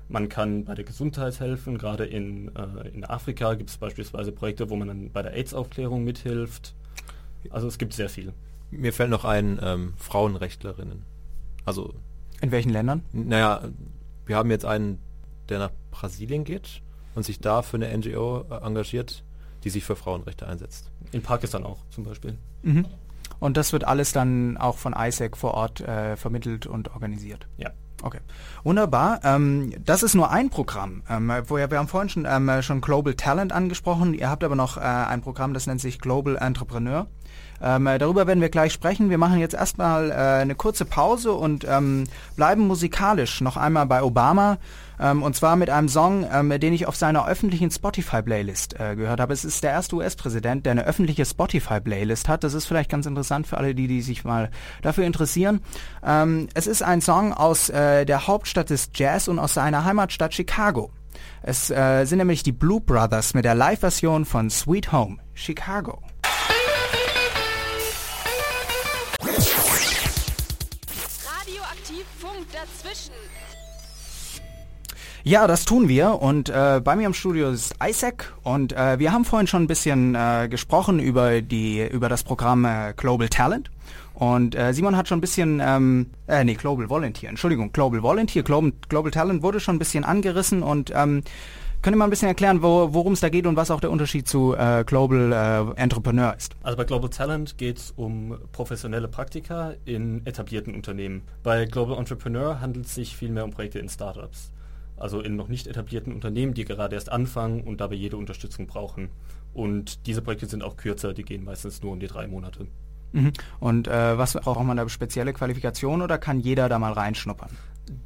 Man 0.10 0.29
kann 0.29 0.65
bei 0.65 0.74
der 0.74 0.86
Gesundheit 0.86 1.39
helfen. 1.39 1.77
Gerade 1.77 2.06
in, 2.06 2.48
äh, 2.56 2.88
in 2.91 3.06
Afrika 3.06 3.53
gibt 3.53 3.70
es 3.70 3.77
beispielsweise 3.77 4.32
Projekte, 4.32 4.72
wo 4.72 4.75
man 4.75 4.88
dann 4.88 5.12
bei 5.12 5.22
der 5.22 5.34
AIDS-Aufklärung 5.34 6.03
mithilft. 6.03 6.74
Also 7.51 7.68
es 7.68 7.77
gibt 7.77 7.94
sehr 7.94 8.10
viel. 8.10 8.34
Mir 8.77 8.94
fällt 8.94 9.10
noch 9.10 9.25
ein 9.25 9.60
ähm, 9.62 9.94
Frauenrechtlerinnen. 9.98 11.03
Also 11.65 11.94
in 12.41 12.51
welchen 12.51 12.70
Ländern? 12.70 13.03
Naja, 13.12 13.62
wir 14.25 14.36
haben 14.36 14.51
jetzt 14.51 14.65
einen, 14.65 15.00
der 15.50 15.60
nach 15.60 15.72
Brasilien 15.91 16.44
geht 16.44 16.82
und 17.15 17.25
sich 17.25 17.39
da 17.39 17.62
für 17.62 17.77
eine 17.77 17.96
NGO 17.98 18.46
äh, 18.50 18.55
engagiert, 18.65 19.24
die 19.63 19.70
sich 19.70 19.84
für 19.84 19.96
Frauenrechte 19.96 20.48
einsetzt. 20.48 20.91
In 21.12 21.22
Pakistan 21.22 21.63
auch 21.63 21.79
zum 21.89 22.03
Beispiel. 22.03 22.38
Mhm. 22.63 22.86
Und 23.39 23.58
das 23.58 23.74
wird 23.74 23.86
alles 23.86 24.12
dann 24.12 24.58
auch 24.58 24.77
von 24.77 24.94
ISAC 24.94 25.36
vor 25.38 25.53
Ort 25.55 25.82
äh, 25.82 26.15
vermittelt 26.17 26.67
und 26.67 26.94
organisiert. 26.94 27.48
Ja. 27.58 27.72
Okay, 28.03 28.20
wunderbar. 28.63 29.22
Ähm, 29.24 29.74
das 29.84 30.03
ist 30.03 30.13
nur 30.13 30.29
ein 30.29 30.50
Programm. 30.50 31.01
Ähm, 31.10 31.32
woher, 31.48 31.72
wir 31.72 31.79
haben 31.79 31.88
vorhin 31.88 32.10
schon, 32.10 32.27
ähm, 32.29 32.62
schon 32.62 32.82
Global 32.82 33.15
Talent 33.15 33.51
angesprochen. 33.51 34.13
Ihr 34.13 34.29
habt 34.29 34.44
aber 34.44 34.55
noch 34.55 34.77
äh, 34.77 34.82
ein 34.82 35.22
Programm, 35.22 35.53
das 35.53 35.65
nennt 35.65 35.82
sich 35.82 36.00
Global 36.00 36.36
Entrepreneur. 36.36 37.08
Ähm, 37.65 37.88
äh, 37.88 37.98
darüber 37.98 38.27
werden 38.27 38.41
wir 38.41 38.50
gleich 38.50 38.74
sprechen. 38.74 39.10
Wir 39.10 39.17
machen 39.17 39.39
jetzt 39.39 39.55
erstmal 39.55 40.12
äh, 40.12 40.13
eine 40.13 40.53
kurze 40.53 40.86
Pause 40.86 41.34
und 41.34 41.65
ähm, 41.67 42.03
bleiben 42.36 42.67
musikalisch 42.67 43.41
noch 43.41 43.57
einmal 43.57 43.88
bei 43.88 44.03
Obama. 44.03 44.60
Ähm, 45.00 45.24
und 45.24 45.36
zwar 45.36 45.55
mit 45.55 45.72
einem 45.72 45.89
Song, 45.89 46.27
ähm, 46.31 46.57
den 46.60 46.74
ich 46.74 46.86
auf 46.86 46.95
seiner 46.95 47.27
öffentlichen 47.27 47.72
Spotify-Playlist 47.72 48.79
äh, 48.79 48.95
gehört 48.95 49.19
habe. 49.19 49.34
Es 49.34 49.43
ist 49.43 49.63
der 49.63 49.72
erste 49.72 49.95
US-Präsident, 49.95 50.65
der 50.67 50.74
eine 50.74 50.86
öffentliche 50.86 51.25
Spotify-Playlist 51.25 52.29
hat. 52.29 52.43
Das 52.43 52.53
ist 52.53 52.67
vielleicht 52.67 52.91
ganz 52.91 53.07
interessant 53.07 53.48
für 53.48 53.57
alle, 53.57 53.74
die, 53.74 53.88
die 53.88 54.03
sich 54.03 54.24
mal 54.24 54.51
dafür 54.84 55.05
interessieren. 55.05 55.62
Ähm, 56.05 56.48
es 56.53 56.67
ist 56.67 56.84
ein 56.84 57.01
Song 57.01 57.34
aus 57.34 57.69
äh, 57.69 58.05
der 58.05 58.27
Hauptstadt 58.27 58.69
des 58.69 58.91
Jazz 58.93 59.27
und 59.27 59.39
aus 59.39 59.55
seiner 59.55 59.84
Heimatstadt 59.86 60.36
Chicago. 60.36 60.91
Es 61.41 61.72
äh, 61.72 62.05
sind 62.05 62.19
nämlich 62.19 62.43
die 62.43 62.51
Blue 62.51 62.81
Brothers 62.81 63.34
mit 63.34 63.45
der 63.45 63.55
Live-Version 63.55 64.25
von 64.25 64.51
Sweet 64.51 64.91
Home 64.91 65.17
Chicago. 65.34 66.01
Dazwischen. 72.86 73.13
Ja, 75.24 75.48
das 75.48 75.65
tun 75.65 75.89
wir. 75.89 76.22
Und 76.22 76.50
äh, 76.50 76.82
bei 76.84 76.96
mir 76.96 77.08
im 77.08 77.15
Studio 77.15 77.50
ist 77.50 77.74
Isaac. 77.84 78.32
Und 78.44 78.74
äh, 78.74 79.00
wir 79.00 79.12
haben 79.12 79.25
vorhin 79.25 79.48
schon 79.48 79.63
ein 79.63 79.68
bisschen 79.68 80.13
äh, 80.13 80.48
gesprochen 80.50 81.00
über 81.00 81.42
die 81.42 81.82
über 81.88 82.10
das 82.10 82.24
Programm 82.24 82.63
äh, 82.65 82.94
Global 82.96 83.27
Talent. 83.27 83.72
Und 84.13 84.56
äh, 84.56 84.72
Simon 84.74 84.96
hat 84.96 85.08
schon 85.08 85.18
ein 85.18 85.22
bisschen 85.22 85.62
ähm, 85.63 86.12
äh, 86.27 86.44
nee 86.44 86.54
Global 86.54 86.89
Volunteer, 86.89 87.30
Entschuldigung 87.30 87.74
Global 87.74 88.01
Volunteer, 88.01 88.44
Global, 88.44 88.72
Global 88.88 89.12
Talent 89.12 89.44
wurde 89.44 89.60
schon 89.60 89.75
ein 89.75 89.80
bisschen 89.80 90.06
angerissen. 90.06 90.62
Und 90.62 90.92
ähm, 90.96 91.24
Könnt 91.86 91.94
ihr 91.94 92.00
mal 92.00 92.06
ein 92.06 92.10
bisschen 92.10 92.30
erklären, 92.30 92.63
wo, 92.63 92.96
worum 92.96 93.13
es 93.13 93.20
da 93.20 93.30
geht 93.30 93.46
und 93.46 93.58
was 93.58 93.70
auch 93.70 93.80
der 93.80 93.92
Unterschied 93.92 94.27
zu 94.27 94.56
äh, 94.56 94.84
Global 94.84 95.75
äh, 95.77 95.80
Entrepreneur 95.80 96.34
ist? 96.36 96.56
Also 96.63 96.77
bei 96.77 96.84
Global 96.84 97.12
Talent 97.12 97.60
geht 97.60 97.77
es 97.77 97.92
um 97.96 98.39
professionelle 98.54 99.08
Praktika 99.08 99.75
in 99.86 100.25
etablierten 100.25 100.74
Unternehmen. 100.74 101.22
Bei 101.44 101.65
Global 101.65 102.00
Entrepreneur 102.00 102.60
handelt 102.60 102.88
es 102.88 102.96
sich 102.96 103.15
vielmehr 103.15 103.46
um 103.46 103.51
Projekte 103.51 103.77
in 103.77 103.88
Startups. 103.88 104.51
Also 104.98 105.22
in 105.22 105.36
noch 105.36 105.48
nicht 105.48 105.68
etablierten 105.68 106.12
Unternehmen, 106.12 106.56
die 106.56 106.65
gerade 106.65 106.96
erst 106.96 107.12
anfangen 107.12 107.62
und 107.62 107.80
dabei 107.82 107.94
jede 107.94 108.18
Unterstützung 108.18 108.65
brauchen. 108.65 109.10
Und 109.54 110.08
diese 110.08 110.24
Projekte 110.24 110.48
sind 110.48 110.63
auch 110.63 110.77
kürzer, 110.77 111.13
die 111.13 111.22
gehen 111.22 111.44
meistens 111.44 111.84
nur 111.84 111.92
um 111.92 112.00
die 112.00 112.08
drei 112.08 112.25
Monate. 112.25 112.65
Mhm. 113.12 113.32
Und 113.60 113.88
äh, 113.88 114.18
was 114.18 114.34
braucht 114.34 114.65
man 114.65 114.75
da 114.75 114.89
spezielle 114.89 115.34
Qualifikation 115.34 116.01
oder 116.01 116.18
kann 116.18 116.39
jeder 116.39 116.68
da 116.68 116.80
mal 116.80 116.94
reinschnuppern? 116.94 117.51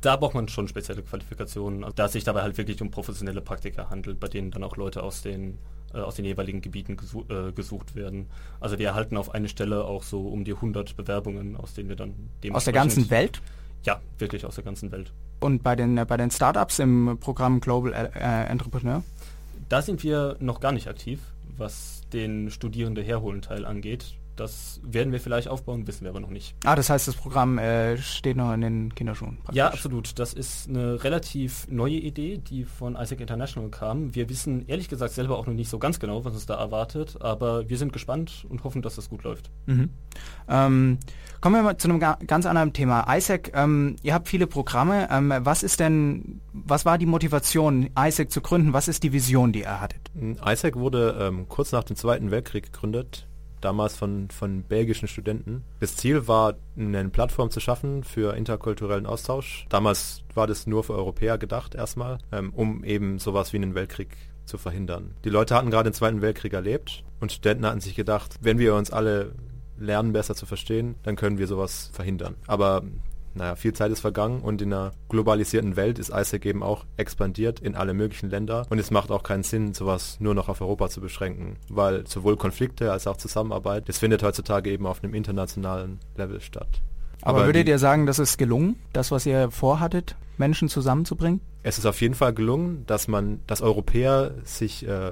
Da 0.02 0.16
braucht 0.18 0.36
man 0.36 0.48
schon 0.48 0.68
spezielle 0.68 1.04
Qualifikationen, 1.04 1.86
da 1.96 2.06
es 2.06 2.12
sich 2.12 2.24
dabei 2.24 2.42
halt 2.42 2.58
wirklich 2.58 2.82
um 2.82 2.92
professionelle 2.92 3.42
Praktika 3.42 3.90
handelt, 3.90 4.20
bei 4.20 4.28
denen 4.28 4.52
dann 4.52 4.64
auch 4.64 4.76
Leute 4.76 5.04
aus 5.04 5.22
den 5.22 5.58
äh, 5.94 5.98
aus 5.98 6.16
den 6.16 6.26
jeweiligen 6.26 6.62
Gebieten 6.62 6.98
gesu 6.98 7.26
äh, 7.30 7.52
gesucht 7.52 7.96
werden. 7.96 8.28
Also 8.60 8.78
wir 8.78 8.88
erhalten 8.88 9.18
auf 9.18 9.34
eine 9.34 9.50
Stelle 9.50 9.86
auch 9.86 10.04
so 10.04 10.28
um 10.28 10.44
die 10.44 10.54
100 10.54 10.96
Bewerbungen, 10.96 11.56
aus 11.56 11.74
denen 11.74 11.90
wir 11.90 11.96
dann 11.96 12.14
Aus 12.52 12.66
der 12.66 12.74
ganzen 12.74 13.10
Welt? 13.10 13.42
Ja, 13.84 14.00
wirklich 14.18 14.46
aus 14.46 14.56
der 14.56 14.64
ganzen 14.64 14.92
Welt. 14.92 15.12
Und 15.40 15.64
bei 15.64 15.76
den, 15.76 15.98
äh, 15.98 16.06
bei 16.06 16.18
den 16.18 16.30
Startups 16.30 16.80
im 16.80 17.18
Programm 17.20 17.60
Global 17.60 17.94
äh, 17.94 18.46
Entrepreneur? 18.46 19.04
Da 19.70 19.82
sind 19.82 20.04
wir 20.04 20.36
noch 20.40 20.60
gar 20.60 20.72
nicht 20.72 20.88
aktiv, 20.88 21.22
was 21.58 22.02
den 22.14 22.52
Studierende 22.52 23.02
herholen 23.02 23.42
Teil 23.42 23.66
angeht. 23.66 24.14
Das 24.40 24.80
werden 24.84 25.12
wir 25.12 25.20
vielleicht 25.20 25.50
aufbauen, 25.50 25.86
wissen 25.86 26.04
wir 26.04 26.12
aber 26.12 26.22
noch 26.22 26.30
nicht. 26.30 26.56
Ah, 26.64 26.76
das 26.76 26.90
heißt, 26.90 27.08
das 27.10 27.16
Programm 27.16 27.58
äh, 27.58 27.98
steht 27.98 28.38
noch 28.38 28.54
in 28.54 28.62
den 28.62 28.96
Kinderschuhen. 28.96 29.38
Praktisch. 29.38 29.56
Ja, 29.58 29.68
absolut. 29.68 30.18
Das 30.18 30.34
ist 30.34 30.70
eine 30.70 31.04
relativ 31.04 31.68
neue 31.70 31.96
Idee, 31.96 32.38
die 32.38 32.64
von 32.64 32.96
Isaac 32.96 33.20
International 33.20 33.70
kam. 33.70 34.16
Wir 34.16 34.30
wissen 34.30 34.66
ehrlich 34.68 34.88
gesagt 34.88 35.14
selber 35.14 35.38
auch 35.38 35.46
noch 35.46 35.54
nicht 35.54 35.70
so 35.70 35.78
ganz 35.78 36.00
genau, 36.00 36.24
was 36.24 36.34
uns 36.34 36.46
da 36.46 36.56
erwartet, 36.56 37.18
aber 37.20 37.70
wir 37.70 37.78
sind 37.78 37.92
gespannt 37.92 38.46
und 38.48 38.64
hoffen, 38.64 38.82
dass 38.82 38.96
das 38.96 39.10
gut 39.10 39.24
läuft. 39.24 39.52
Mhm. 39.66 39.90
Ähm, 40.48 41.00
kommen 41.42 41.56
wir 41.56 41.64
mal 41.64 41.78
zu 41.78 41.90
einem 41.90 42.00
ganz 42.00 42.46
anderen 42.46 42.72
Thema. 42.72 43.06
Isaac, 43.14 43.52
ähm, 43.54 43.98
ihr 44.04 44.14
habt 44.14 44.30
viele 44.30 44.48
Programme. 44.48 45.10
Ähm, 45.12 45.34
was 45.40 45.64
ist 45.64 45.82
denn, 45.82 46.40
was 46.54 46.86
war 46.86 46.98
die 46.98 47.06
Motivation, 47.06 47.90
Isaac 47.98 48.32
zu 48.32 48.40
gründen? 48.40 48.72
Was 48.72 48.88
ist 48.88 49.04
die 49.04 49.12
Vision, 49.12 49.52
die 49.52 49.62
ihr 49.62 49.82
hattet? 49.82 50.12
Isaac 50.46 50.76
wurde 50.78 51.18
ähm, 51.20 51.48
kurz 51.50 51.74
nach 51.74 51.84
dem 51.84 51.98
Zweiten 51.98 52.32
Weltkrieg 52.32 52.72
gegründet 52.72 53.26
damals 53.62 53.96
von, 53.96 54.30
von 54.30 54.64
belgischen 54.64 55.08
Studenten. 55.08 55.64
Das 55.80 55.96
Ziel 55.96 56.28
war, 56.28 56.56
eine 56.78 57.10
Plattform 57.10 57.52
zu 57.52 57.60
schaffen 57.60 58.04
für 58.04 58.36
interkulturellen 58.36 59.06
Austausch. 59.06 59.66
Damals 59.70 60.24
war 60.34 60.48
das 60.48 60.68
nur 60.68 60.84
für 60.84 60.94
Europäer 60.94 61.38
gedacht 61.38 61.76
erstmal, 61.76 62.20
ähm, 62.32 62.52
um 62.54 62.84
eben 62.84 63.20
sowas 63.20 63.54
wie 63.54 63.58
einen 63.58 63.76
Weltkrieg 63.76 64.16
zu 64.46 64.58
verhindern. 64.58 65.16
Die 65.24 65.30
Leute 65.30 65.56
hatten 65.56 65.70
gerade 65.70 65.90
den 65.90 65.94
Zweiten 65.94 66.22
Weltkrieg 66.22 66.54
erlebt 66.54 67.04
und 67.20 67.32
Studenten 67.32 67.66
hatten 67.66 67.82
sich 67.82 67.96
gedacht, 67.96 68.36
wenn 68.42 68.60
wir 68.60 68.76
uns 68.76 68.92
alle 68.92 69.34
lernen, 69.78 70.12
besser 70.14 70.36
zu 70.36 70.46
verstehen, 70.46 70.96
dann 71.04 71.16
können 71.16 71.38
wir 71.38 71.48
sowas 71.48 71.90
verhindern. 71.94 72.36
Aber 72.48 72.84
naja, 73.34 73.56
viel 73.56 73.74
Zeit 73.74 73.92
ist 73.92 74.00
vergangen 74.00 74.42
und 74.42 74.62
in 74.62 74.74
einer 74.74 74.92
globalisierten 75.10 75.76
Welt 75.76 76.00
ist 76.00 76.10
ISAC 76.10 76.46
eben 76.46 76.64
auch 76.64 76.86
expandiert 76.98 77.60
in 77.60 77.76
alle 77.76 77.94
möglichen 77.94 78.30
Länder 78.30 78.66
und 78.70 78.80
es 78.80 78.92
macht 78.92 79.12
auch 79.12 79.24
keinen 79.24 79.44
Sinn, 79.44 79.74
sowas 79.74 80.18
nur 80.20 80.34
noch 80.34 80.50
auf 80.50 80.62
Europa 80.62 80.90
zu 80.90 81.02
beschränken, 81.02 81.58
weil 81.70 82.08
sowohl 82.08 82.38
Konflikte 82.38 82.92
als 82.92 83.08
auch 83.08 83.18
Zusammenarbeit, 83.18 83.88
das 83.88 84.00
findet 84.00 84.24
heutzutage 84.24 84.72
eben 84.72 84.86
auf 84.86 85.04
einem 85.04 85.14
internationalen 85.14 86.00
Level 86.16 86.42
statt. 86.42 86.82
Aber, 87.22 87.40
Aber 87.40 87.48
würdet 87.48 87.68
ihr 87.68 87.80
sagen, 87.80 88.06
das 88.06 88.20
ist 88.20 88.38
gelungen, 88.38 88.78
das, 88.94 89.12
was 89.12 89.26
ihr 89.26 89.52
vorhattet, 89.52 90.16
Menschen 90.38 90.70
zusammenzubringen? 90.70 91.42
Es 91.64 91.78
ist 91.78 91.86
auf 91.86 92.00
jeden 92.02 92.14
Fall 92.14 92.34
gelungen, 92.34 92.86
dass 92.88 93.08
man, 93.10 93.42
dass 93.46 93.62
Europäer 93.62 94.32
sich 94.46 94.88
äh, 94.88 95.12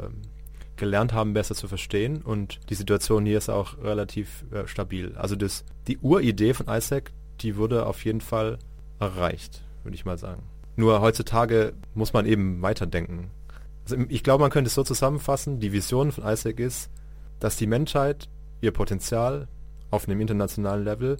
gelernt 0.77 1.11
haben, 1.11 1.33
besser 1.33 1.55
zu 1.55 1.67
verstehen 1.67 2.21
und 2.21 2.59
die 2.69 2.75
Situation 2.75 3.25
hier 3.25 3.37
ist 3.37 3.49
auch 3.49 3.77
relativ 3.83 4.45
äh, 4.51 4.67
stabil. 4.67 5.13
Also 5.15 5.35
das, 5.35 5.65
die 5.87 5.97
Uridee 5.97 6.53
von 6.53 6.67
ISAC, 6.67 7.11
die 7.41 7.57
wurde 7.57 7.85
auf 7.85 8.03
jeden 8.05 8.21
Fall 8.21 8.59
erreicht, 8.99 9.63
würde 9.83 9.95
ich 9.95 10.05
mal 10.05 10.17
sagen. 10.17 10.43
Nur 10.75 11.01
heutzutage 11.01 11.73
muss 11.95 12.13
man 12.13 12.25
eben 12.25 12.61
weiterdenken. 12.61 13.31
Also 13.83 13.97
ich 14.09 14.23
glaube, 14.23 14.43
man 14.43 14.51
könnte 14.51 14.67
es 14.67 14.75
so 14.75 14.83
zusammenfassen, 14.83 15.59
die 15.59 15.71
Vision 15.71 16.11
von 16.11 16.25
ISAC 16.25 16.59
ist, 16.59 16.89
dass 17.39 17.57
die 17.57 17.67
Menschheit 17.67 18.29
ihr 18.61 18.71
Potenzial 18.71 19.47
auf 19.91 20.07
einem 20.07 20.19
internationalen 20.21 20.83
Level 20.83 21.17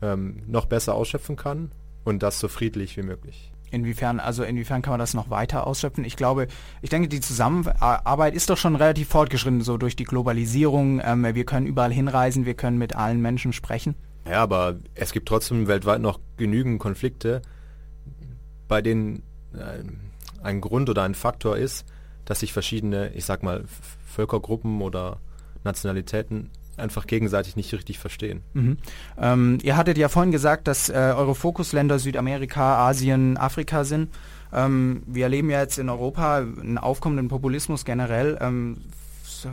ähm, 0.00 0.42
noch 0.46 0.66
besser 0.66 0.94
ausschöpfen 0.94 1.36
kann 1.36 1.70
und 2.04 2.22
das 2.22 2.40
so 2.40 2.48
friedlich 2.48 2.96
wie 2.96 3.02
möglich. 3.02 3.52
Inwiefern, 3.70 4.20
also 4.20 4.42
inwiefern 4.42 4.82
kann 4.82 4.92
man 4.92 5.00
das 5.00 5.14
noch 5.14 5.30
weiter 5.30 5.66
ausschöpfen? 5.66 6.04
Ich 6.04 6.16
glaube, 6.16 6.46
ich 6.82 6.90
denke, 6.90 7.08
die 7.08 7.20
Zusammenarbeit 7.20 8.34
ist 8.34 8.50
doch 8.50 8.58
schon 8.58 8.76
relativ 8.76 9.08
fortgeschritten, 9.08 9.62
so 9.62 9.78
durch 9.78 9.96
die 9.96 10.04
Globalisierung. 10.04 11.00
Ähm, 11.02 11.34
wir 11.34 11.44
können 11.44 11.66
überall 11.66 11.92
hinreisen, 11.92 12.44
wir 12.44 12.54
können 12.54 12.76
mit 12.76 12.94
allen 12.94 13.22
Menschen 13.22 13.52
sprechen. 13.52 13.94
Ja, 14.28 14.42
aber 14.42 14.76
es 14.94 15.12
gibt 15.12 15.28
trotzdem 15.28 15.66
weltweit 15.68 16.00
noch 16.00 16.20
genügend 16.36 16.78
Konflikte, 16.78 17.42
bei 18.68 18.80
denen 18.82 19.22
äh, 19.54 19.82
ein 20.42 20.60
Grund 20.60 20.88
oder 20.88 21.02
ein 21.02 21.14
Faktor 21.14 21.56
ist, 21.56 21.84
dass 22.24 22.40
sich 22.40 22.52
verschiedene, 22.52 23.12
ich 23.14 23.24
sag 23.24 23.42
mal, 23.42 23.64
Völkergruppen 24.06 24.80
oder 24.80 25.18
Nationalitäten 25.64 26.50
einfach 26.76 27.06
gegenseitig 27.06 27.56
nicht 27.56 27.72
richtig 27.72 27.98
verstehen. 27.98 28.42
Mhm. 28.54 28.76
Ähm, 29.18 29.58
ihr 29.62 29.76
hattet 29.76 29.98
ja 29.98 30.08
vorhin 30.08 30.32
gesagt, 30.32 30.68
dass 30.68 30.88
äh, 30.88 30.94
eure 30.94 31.34
Fokusländer 31.34 31.98
Südamerika, 31.98 32.88
Asien, 32.88 33.36
Afrika 33.36 33.84
sind. 33.84 34.10
Ähm, 34.52 35.02
wir 35.06 35.24
erleben 35.24 35.50
ja 35.50 35.60
jetzt 35.60 35.78
in 35.78 35.88
Europa 35.88 36.38
einen 36.38 36.78
aufkommenden 36.78 37.28
Populismus 37.28 37.84
generell. 37.84 38.38
Ähm, 38.40 38.78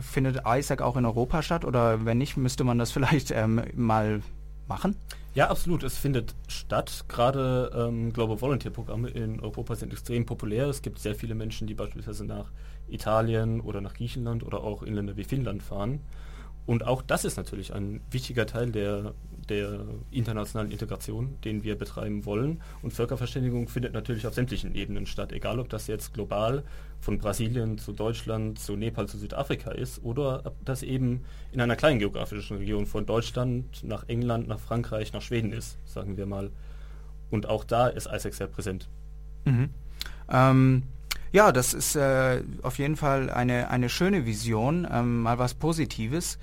findet 0.02 0.42
ISAC 0.46 0.82
auch 0.82 0.96
in 0.96 1.04
Europa 1.04 1.42
statt 1.42 1.64
oder 1.64 2.04
wenn 2.04 2.18
nicht, 2.18 2.36
müsste 2.36 2.64
man 2.64 2.78
das 2.78 2.90
vielleicht 2.92 3.30
ähm, 3.30 3.62
mal 3.74 4.22
machen? 4.70 4.96
Ja, 5.34 5.50
absolut. 5.50 5.82
Es 5.82 5.98
findet 5.98 6.34
statt. 6.48 7.04
Gerade 7.08 7.70
ähm, 7.74 8.12
Global 8.12 8.40
Volunteer 8.40 8.70
Programme 8.70 9.08
in 9.10 9.40
Europa 9.40 9.74
sind 9.74 9.92
extrem 9.92 10.24
populär. 10.24 10.68
Es 10.68 10.80
gibt 10.80 10.98
sehr 10.98 11.14
viele 11.14 11.34
Menschen, 11.34 11.66
die 11.66 11.74
beispielsweise 11.74 12.24
nach 12.24 12.50
Italien 12.88 13.60
oder 13.60 13.82
nach 13.82 13.94
Griechenland 13.94 14.42
oder 14.42 14.64
auch 14.64 14.82
in 14.82 14.94
Länder 14.94 15.16
wie 15.16 15.24
Finnland 15.24 15.62
fahren. 15.62 16.00
Und 16.66 16.86
auch 16.86 17.02
das 17.02 17.24
ist 17.24 17.36
natürlich 17.36 17.74
ein 17.74 18.00
wichtiger 18.10 18.46
Teil 18.46 18.70
der 18.70 19.14
der 19.50 19.80
internationalen 20.10 20.70
Integration, 20.70 21.36
den 21.44 21.64
wir 21.64 21.76
betreiben 21.76 22.24
wollen. 22.24 22.62
Und 22.82 22.92
Völkerverständigung 22.92 23.68
findet 23.68 23.92
natürlich 23.92 24.26
auf 24.26 24.34
sämtlichen 24.34 24.74
Ebenen 24.74 25.06
statt, 25.06 25.32
egal 25.32 25.58
ob 25.58 25.68
das 25.68 25.88
jetzt 25.88 26.14
global 26.14 26.62
von 27.00 27.18
Brasilien 27.18 27.76
zu 27.76 27.92
Deutschland, 27.92 28.58
zu 28.58 28.76
Nepal, 28.76 29.08
zu 29.08 29.18
Südafrika 29.18 29.72
ist 29.72 30.02
oder 30.04 30.42
ob 30.46 30.64
das 30.64 30.82
eben 30.82 31.24
in 31.52 31.60
einer 31.60 31.76
kleinen 31.76 31.98
geografischen 31.98 32.58
Region 32.58 32.86
von 32.86 33.06
Deutschland 33.06 33.82
nach 33.82 34.08
England, 34.08 34.48
nach 34.48 34.60
Frankreich, 34.60 35.12
nach 35.12 35.22
Schweden 35.22 35.52
ist, 35.52 35.76
sagen 35.84 36.16
wir 36.16 36.26
mal. 36.26 36.50
Und 37.30 37.46
auch 37.46 37.64
da 37.64 37.88
ist 37.88 38.06
ISAC 38.06 38.34
sehr 38.34 38.46
präsent. 38.46 38.88
Mhm. 39.44 39.70
Ähm, 40.30 40.82
ja, 41.32 41.52
das 41.52 41.74
ist 41.74 41.96
äh, 41.96 42.42
auf 42.62 42.78
jeden 42.78 42.96
Fall 42.96 43.30
eine, 43.30 43.70
eine 43.70 43.88
schöne 43.88 44.26
Vision, 44.26 44.86
ähm, 44.90 45.22
mal 45.22 45.38
was 45.38 45.54
Positives. 45.54 46.38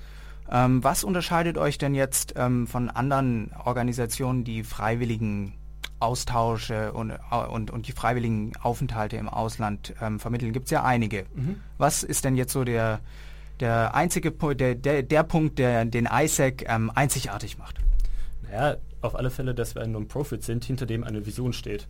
Ähm, 0.50 0.82
was 0.82 1.04
unterscheidet 1.04 1.58
euch 1.58 1.76
denn 1.76 1.94
jetzt 1.94 2.34
ähm, 2.36 2.66
von 2.66 2.88
anderen 2.88 3.52
Organisationen, 3.64 4.44
die 4.44 4.64
freiwilligen 4.64 5.54
Austausche 6.00 6.92
und, 6.92 7.12
und, 7.50 7.70
und 7.70 7.88
die 7.88 7.92
freiwilligen 7.92 8.52
Aufenthalte 8.62 9.16
im 9.16 9.28
Ausland 9.28 9.94
ähm, 10.00 10.18
vermitteln? 10.20 10.52
Gibt 10.52 10.66
es 10.66 10.70
ja 10.70 10.84
einige. 10.84 11.26
Mhm. 11.34 11.60
Was 11.76 12.02
ist 12.02 12.24
denn 12.24 12.36
jetzt 12.36 12.52
so 12.52 12.64
der, 12.64 13.00
der 13.60 13.94
einzige 13.94 14.30
der, 14.30 14.74
der, 14.74 15.02
der 15.02 15.22
Punkt, 15.22 15.58
der 15.58 15.84
den 15.84 16.06
ISAC 16.10 16.64
ähm, 16.66 16.90
einzigartig 16.94 17.58
macht? 17.58 17.76
Naja, 18.42 18.76
auf 19.02 19.16
alle 19.16 19.30
Fälle, 19.30 19.54
dass 19.54 19.74
wir 19.74 19.82
ein 19.82 19.92
Non-Profit 19.92 20.42
sind, 20.42 20.64
hinter 20.64 20.86
dem 20.86 21.04
eine 21.04 21.26
Vision 21.26 21.52
steht. 21.52 21.88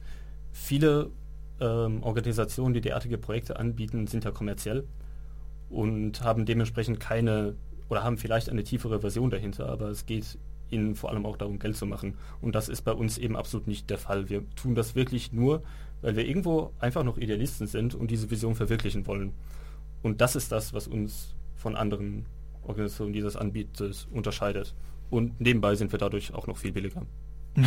Viele 0.53 1.11
ähm, 1.61 2.03
Organisationen, 2.03 2.75
die 2.75 2.81
derartige 2.81 3.19
Projekte 3.19 3.59
anbieten, 3.59 4.07
sind 4.07 4.25
ja 4.25 4.31
kommerziell 4.31 4.85
und 5.71 6.23
haben 6.23 6.47
dementsprechend 6.47 7.01
keine 7.01 7.55
oder 7.89 8.05
haben 8.05 8.19
vielleicht 8.19 8.51
eine 8.51 8.65
tiefere 8.65 9.01
Version 9.01 9.31
dahinter, 9.31 9.69
aber 9.69 9.89
es 9.89 10.07
geht 10.07 10.39
ihnen 10.71 10.95
vor 10.95 11.11
allem 11.11 11.25
auch 11.25 11.37
darum, 11.37 11.59
Geld 11.59 11.77
zu 11.77 11.87
machen. 11.87 12.15
Und 12.43 12.55
das 12.55 12.69
ist 12.69 12.83
bei 12.83 12.93
uns 12.93 13.17
eben 13.17 13.37
absolut 13.37 13.67
nicht 13.67 13.89
der 13.89 13.99
Fall. 13.99 14.29
Wir 14.29 14.43
tun 14.55 14.75
das 14.75 14.95
wirklich 14.95 15.33
nur, 15.33 15.63
weil 16.03 16.17
wir 16.17 16.27
irgendwo 16.27 16.73
einfach 16.79 17.05
noch 17.05 17.17
Idealisten 17.17 17.67
sind 17.67 17.95
und 17.95 18.11
diese 18.11 18.31
Vision 18.31 18.55
verwirklichen 18.55 19.07
wollen. 19.07 19.33
Und 20.03 20.21
das 20.21 20.37
ist 20.37 20.53
das, 20.53 20.75
was 20.75 20.87
uns 20.87 21.35
von 21.55 21.75
anderen 21.75 22.27
Organisationen, 22.63 23.15
die 23.15 23.21
das 23.21 23.37
anbietet, 23.37 24.07
unterscheidet. 24.13 24.75
Und 25.11 25.41
nebenbei 25.41 25.75
sind 25.75 25.91
wir 25.91 25.99
dadurch 25.99 26.35
auch 26.35 26.47
noch 26.47 26.59
viel 26.59 26.73
billiger. 26.73 27.07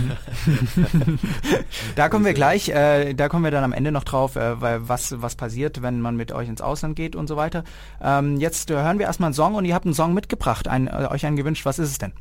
da 1.95 2.09
kommen 2.09 2.25
wir 2.25 2.33
gleich, 2.33 2.69
äh, 2.69 3.13
da 3.13 3.27
kommen 3.29 3.43
wir 3.43 3.51
dann 3.51 3.63
am 3.63 3.73
Ende 3.73 3.91
noch 3.91 4.03
drauf, 4.03 4.35
äh, 4.35 4.61
weil 4.61 4.87
was, 4.87 5.21
was 5.21 5.35
passiert, 5.35 5.81
wenn 5.81 5.99
man 6.01 6.15
mit 6.15 6.31
euch 6.31 6.47
ins 6.47 6.61
Ausland 6.61 6.95
geht 6.95 7.15
und 7.15 7.27
so 7.27 7.35
weiter. 7.35 7.63
Ähm, 8.01 8.37
jetzt 8.37 8.71
äh, 8.71 8.75
hören 8.75 8.99
wir 8.99 9.05
erstmal 9.07 9.27
einen 9.27 9.33
Song 9.33 9.55
und 9.55 9.65
ihr 9.65 9.73
habt 9.73 9.85
einen 9.85 9.93
Song 9.93 10.13
mitgebracht, 10.13 10.67
ein, 10.67 10.87
äh, 10.87 11.07
euch 11.09 11.25
einen 11.25 11.35
gewünscht. 11.35 11.65
Was 11.65 11.79
ist 11.79 11.89
es 11.89 11.97
denn? 11.97 12.13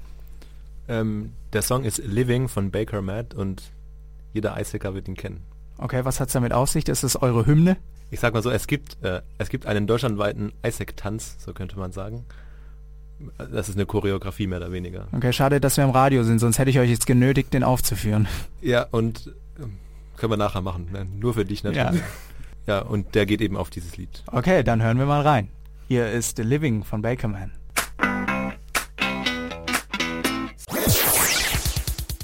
Ähm, 0.88 1.32
der 1.52 1.62
Song 1.62 1.84
ist 1.84 1.98
Living 1.98 2.48
von 2.48 2.70
Baker 2.70 3.02
Matt 3.02 3.34
und 3.34 3.62
jeder 4.32 4.54
Eishacker 4.54 4.94
wird 4.94 5.06
ihn 5.08 5.16
kennen. 5.16 5.44
Okay, 5.78 6.04
was 6.04 6.20
hat's 6.20 6.32
damit 6.32 6.52
auf 6.52 6.70
sich? 6.70 6.88
Ist 6.88 7.04
es 7.04 7.20
eure 7.20 7.46
Hymne? 7.46 7.76
Ich 8.10 8.20
sag 8.20 8.34
mal 8.34 8.42
so, 8.42 8.50
es 8.50 8.66
gibt, 8.66 9.02
äh, 9.02 9.22
es 9.38 9.48
gibt 9.48 9.66
einen 9.66 9.86
deutschlandweiten 9.86 10.52
Eishack-Tanz, 10.62 11.36
so 11.38 11.52
könnte 11.52 11.78
man 11.78 11.92
sagen. 11.92 12.24
Das 13.38 13.68
ist 13.68 13.76
eine 13.76 13.86
Choreografie 13.86 14.46
mehr 14.46 14.58
oder 14.58 14.72
weniger. 14.72 15.06
Okay, 15.12 15.32
schade, 15.32 15.60
dass 15.60 15.76
wir 15.76 15.84
im 15.84 15.90
Radio 15.90 16.22
sind, 16.24 16.38
sonst 16.38 16.58
hätte 16.58 16.70
ich 16.70 16.78
euch 16.78 16.90
jetzt 16.90 17.06
genötigt, 17.06 17.52
den 17.52 17.62
aufzuführen. 17.62 18.28
Ja, 18.62 18.86
und 18.90 19.32
ähm, 19.58 19.76
können 20.16 20.32
wir 20.32 20.36
nachher 20.36 20.62
machen. 20.62 20.88
Ne? 20.92 21.06
Nur 21.18 21.34
für 21.34 21.44
dich 21.44 21.62
natürlich. 21.62 22.00
Ja. 22.66 22.76
ja, 22.76 22.78
und 22.80 23.14
der 23.14 23.26
geht 23.26 23.40
eben 23.40 23.56
auf 23.56 23.70
dieses 23.70 23.96
Lied. 23.96 24.22
Okay, 24.26 24.62
dann 24.62 24.82
hören 24.82 24.98
wir 24.98 25.06
mal 25.06 25.22
rein. 25.22 25.48
Hier 25.88 26.10
ist 26.10 26.36
The 26.36 26.42
Living 26.42 26.84
von 26.84 27.02
Bakerman. 27.02 27.52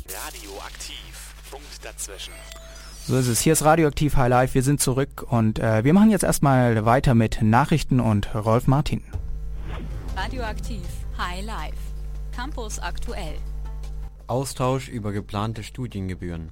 Radioaktiv. 0.09 1.35
Punkt 1.51 1.67
dazwischen. 1.83 2.33
So 3.07 3.17
ist 3.17 3.29
es. 3.29 3.41
Hier 3.41 3.53
ist 3.53 3.65
Radioaktiv 3.65 4.17
High 4.17 4.29
Life. 4.31 4.55
Wir 4.55 4.63
sind 4.63 4.81
zurück 4.81 5.25
und 5.29 5.59
äh, 5.59 5.85
wir 5.85 5.93
machen 5.93 6.11
jetzt 6.11 6.25
erstmal 6.25 6.85
weiter 6.85 7.15
mit 7.15 7.43
Nachrichten 7.43 8.01
und 8.01 8.35
Rolf 8.35 8.67
Martin. 8.67 9.03
Radioaktiv 10.17 10.81
High 11.19 11.45
Life. 11.45 11.77
Campus 12.35 12.79
aktuell. 12.79 13.35
Austausch 14.29 14.89
über 14.89 15.13
geplante 15.13 15.63
Studiengebühren. 15.63 16.49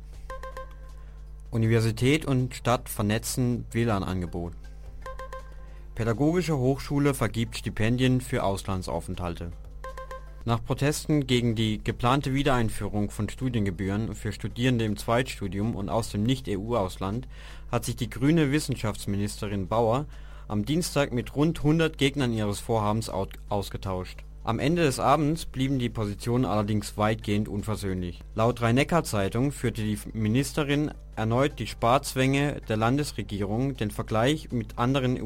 Universität 1.50 2.26
und 2.26 2.54
Stadt 2.54 2.90
vernetzen 2.90 3.64
WLAN-Angebot. 3.70 4.52
Pädagogische 5.94 6.58
Hochschule 6.58 7.14
vergibt 7.14 7.56
Stipendien 7.56 8.20
für 8.20 8.42
Auslandsaufenthalte. 8.42 9.50
Nach 10.44 10.62
Protesten 10.62 11.26
gegen 11.26 11.54
die 11.54 11.82
geplante 11.82 12.34
Wiedereinführung 12.34 13.10
von 13.10 13.30
Studiengebühren 13.30 14.14
für 14.14 14.32
Studierende 14.32 14.84
im 14.84 14.98
Zweitstudium 14.98 15.74
und 15.74 15.88
aus 15.88 16.10
dem 16.10 16.22
Nicht-EU-Ausland 16.24 17.26
hat 17.72 17.86
sich 17.86 17.96
die 17.96 18.10
grüne 18.10 18.52
Wissenschaftsministerin 18.52 19.68
Bauer 19.68 20.04
am 20.54 20.64
Dienstag 20.64 21.12
mit 21.12 21.34
rund 21.34 21.58
100 21.58 21.98
Gegnern 21.98 22.32
ihres 22.32 22.60
Vorhabens 22.60 23.10
ausgetauscht. 23.48 24.20
Am 24.44 24.60
Ende 24.60 24.84
des 24.84 25.00
Abends 25.00 25.46
blieben 25.46 25.80
die 25.80 25.88
Positionen 25.88 26.44
allerdings 26.44 26.96
weitgehend 26.96 27.48
unversöhnlich. 27.48 28.20
Laut 28.36 28.62
Rhein-Neckar-Zeitung 28.62 29.50
führte 29.50 29.82
die 29.82 29.98
Ministerin 30.12 30.92
erneut 31.16 31.58
die 31.58 31.66
Sparzwänge 31.66 32.60
der 32.68 32.76
Landesregierung, 32.76 33.76
den 33.76 33.90
Vergleich 33.90 34.52
mit 34.52 34.78
anderen 34.78 35.18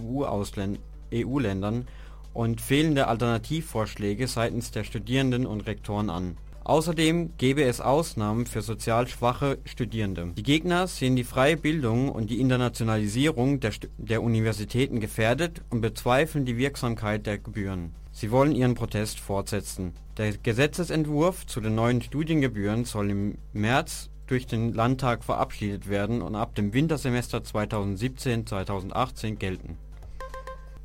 EU-Ländern 1.13 1.87
und 2.33 2.63
fehlende 2.63 3.07
Alternativvorschläge 3.07 4.29
seitens 4.29 4.71
der 4.71 4.85
Studierenden 4.85 5.45
und 5.45 5.67
Rektoren 5.67 6.09
an 6.09 6.39
Außerdem 6.69 7.31
gebe 7.39 7.65
es 7.65 7.81
Ausnahmen 7.81 8.45
für 8.45 8.61
sozial 8.61 9.09
schwache 9.09 9.57
Studierende. 9.65 10.35
Die 10.37 10.43
Gegner 10.43 10.87
sehen 10.87 11.17
die 11.17 11.25
freie 11.25 11.57
Bildung 11.57 12.11
und 12.11 12.29
die 12.29 12.43
Internationalisierung 12.43 13.59
der, 13.61 13.73
der 13.97 14.23
Universitäten 14.23 15.01
gefährdet 15.01 15.63
und 15.71 15.81
bezweifeln 15.81 16.45
die 16.45 16.59
Wirksamkeit 16.59 17.25
der 17.25 17.39
Gebühren. 17.39 17.95
Sie 18.13 18.31
wollen 18.31 18.55
ihren 18.55 18.75
Protest 18.75 19.19
fortsetzen. 19.19 19.95
Der 20.19 20.37
Gesetzesentwurf 20.37 21.47
zu 21.47 21.63
den 21.63 21.75
neuen 21.75 22.03
Studiengebühren 22.03 22.85
soll 22.85 23.13
im 23.13 23.39
März 23.55 24.11
durch 24.27 24.47
den 24.47 24.75
Landtag 24.75 25.25
verabschiedet 25.25 25.89
werden 25.89 26.21
und 26.21 26.35
ab 26.35 26.55
dem 26.55 26.75
Wintersemester 26.75 27.39
2017/2018 27.39 29.37
gelten 29.37 29.79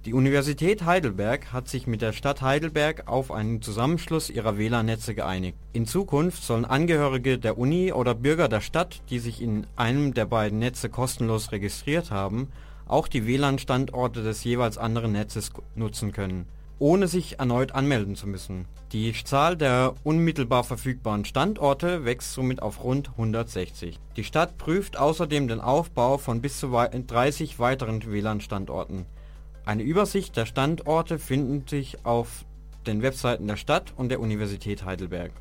die 0.05 0.13
Universität 0.13 0.83
Heidelberg 0.83 1.53
hat 1.53 1.69
sich 1.69 1.87
mit 1.87 2.01
der 2.01 2.11
Stadt 2.11 2.41
Heidelberg 2.41 3.07
auf 3.07 3.31
einen 3.31 3.61
Zusammenschluss 3.61 4.29
ihrer 4.29 4.57
WLAN-Netze 4.57 5.15
geeinigt. 5.15 5.57
In 5.71 5.85
Zukunft 5.85 6.43
sollen 6.43 6.65
Angehörige 6.65 7.39
der 7.39 7.57
Uni 7.57 7.93
oder 7.93 8.13
Bürger 8.13 8.49
der 8.49 8.59
Stadt, 8.59 9.01
die 9.09 9.19
sich 9.19 9.41
in 9.41 9.65
einem 9.77 10.13
der 10.13 10.25
beiden 10.25 10.59
Netze 10.59 10.89
kostenlos 10.89 11.53
registriert 11.53 12.11
haben, 12.11 12.49
auch 12.85 13.07
die 13.07 13.25
WLAN-Standorte 13.25 14.23
des 14.23 14.43
jeweils 14.43 14.77
anderen 14.77 15.13
Netzes 15.13 15.51
nutzen 15.73 16.11
können, 16.11 16.47
ohne 16.79 17.07
sich 17.07 17.39
erneut 17.39 17.71
anmelden 17.71 18.17
zu 18.17 18.27
müssen. 18.27 18.65
Die 18.91 19.13
Zahl 19.23 19.55
der 19.55 19.95
unmittelbar 20.03 20.65
verfügbaren 20.65 21.23
Standorte 21.23 22.03
wächst 22.03 22.33
somit 22.33 22.61
auf 22.61 22.83
rund 22.83 23.11
160. 23.11 23.97
Die 24.17 24.25
Stadt 24.25 24.57
prüft 24.57 24.97
außerdem 24.97 25.47
den 25.47 25.61
Aufbau 25.61 26.17
von 26.17 26.41
bis 26.41 26.59
zu 26.59 26.71
30 26.71 27.57
weiteren 27.57 28.03
WLAN-Standorten 28.05 29.05
eine 29.65 29.83
Übersicht 29.83 30.35
der 30.35 30.45
Standorte 30.45 31.19
finden 31.19 31.67
sich 31.67 32.05
auf 32.05 32.45
den 32.85 33.01
Webseiten 33.01 33.47
der 33.47 33.55
Stadt 33.55 33.93
und 33.95 34.09
der 34.09 34.19
Universität 34.19 34.83
Heidelberg. 34.83 35.31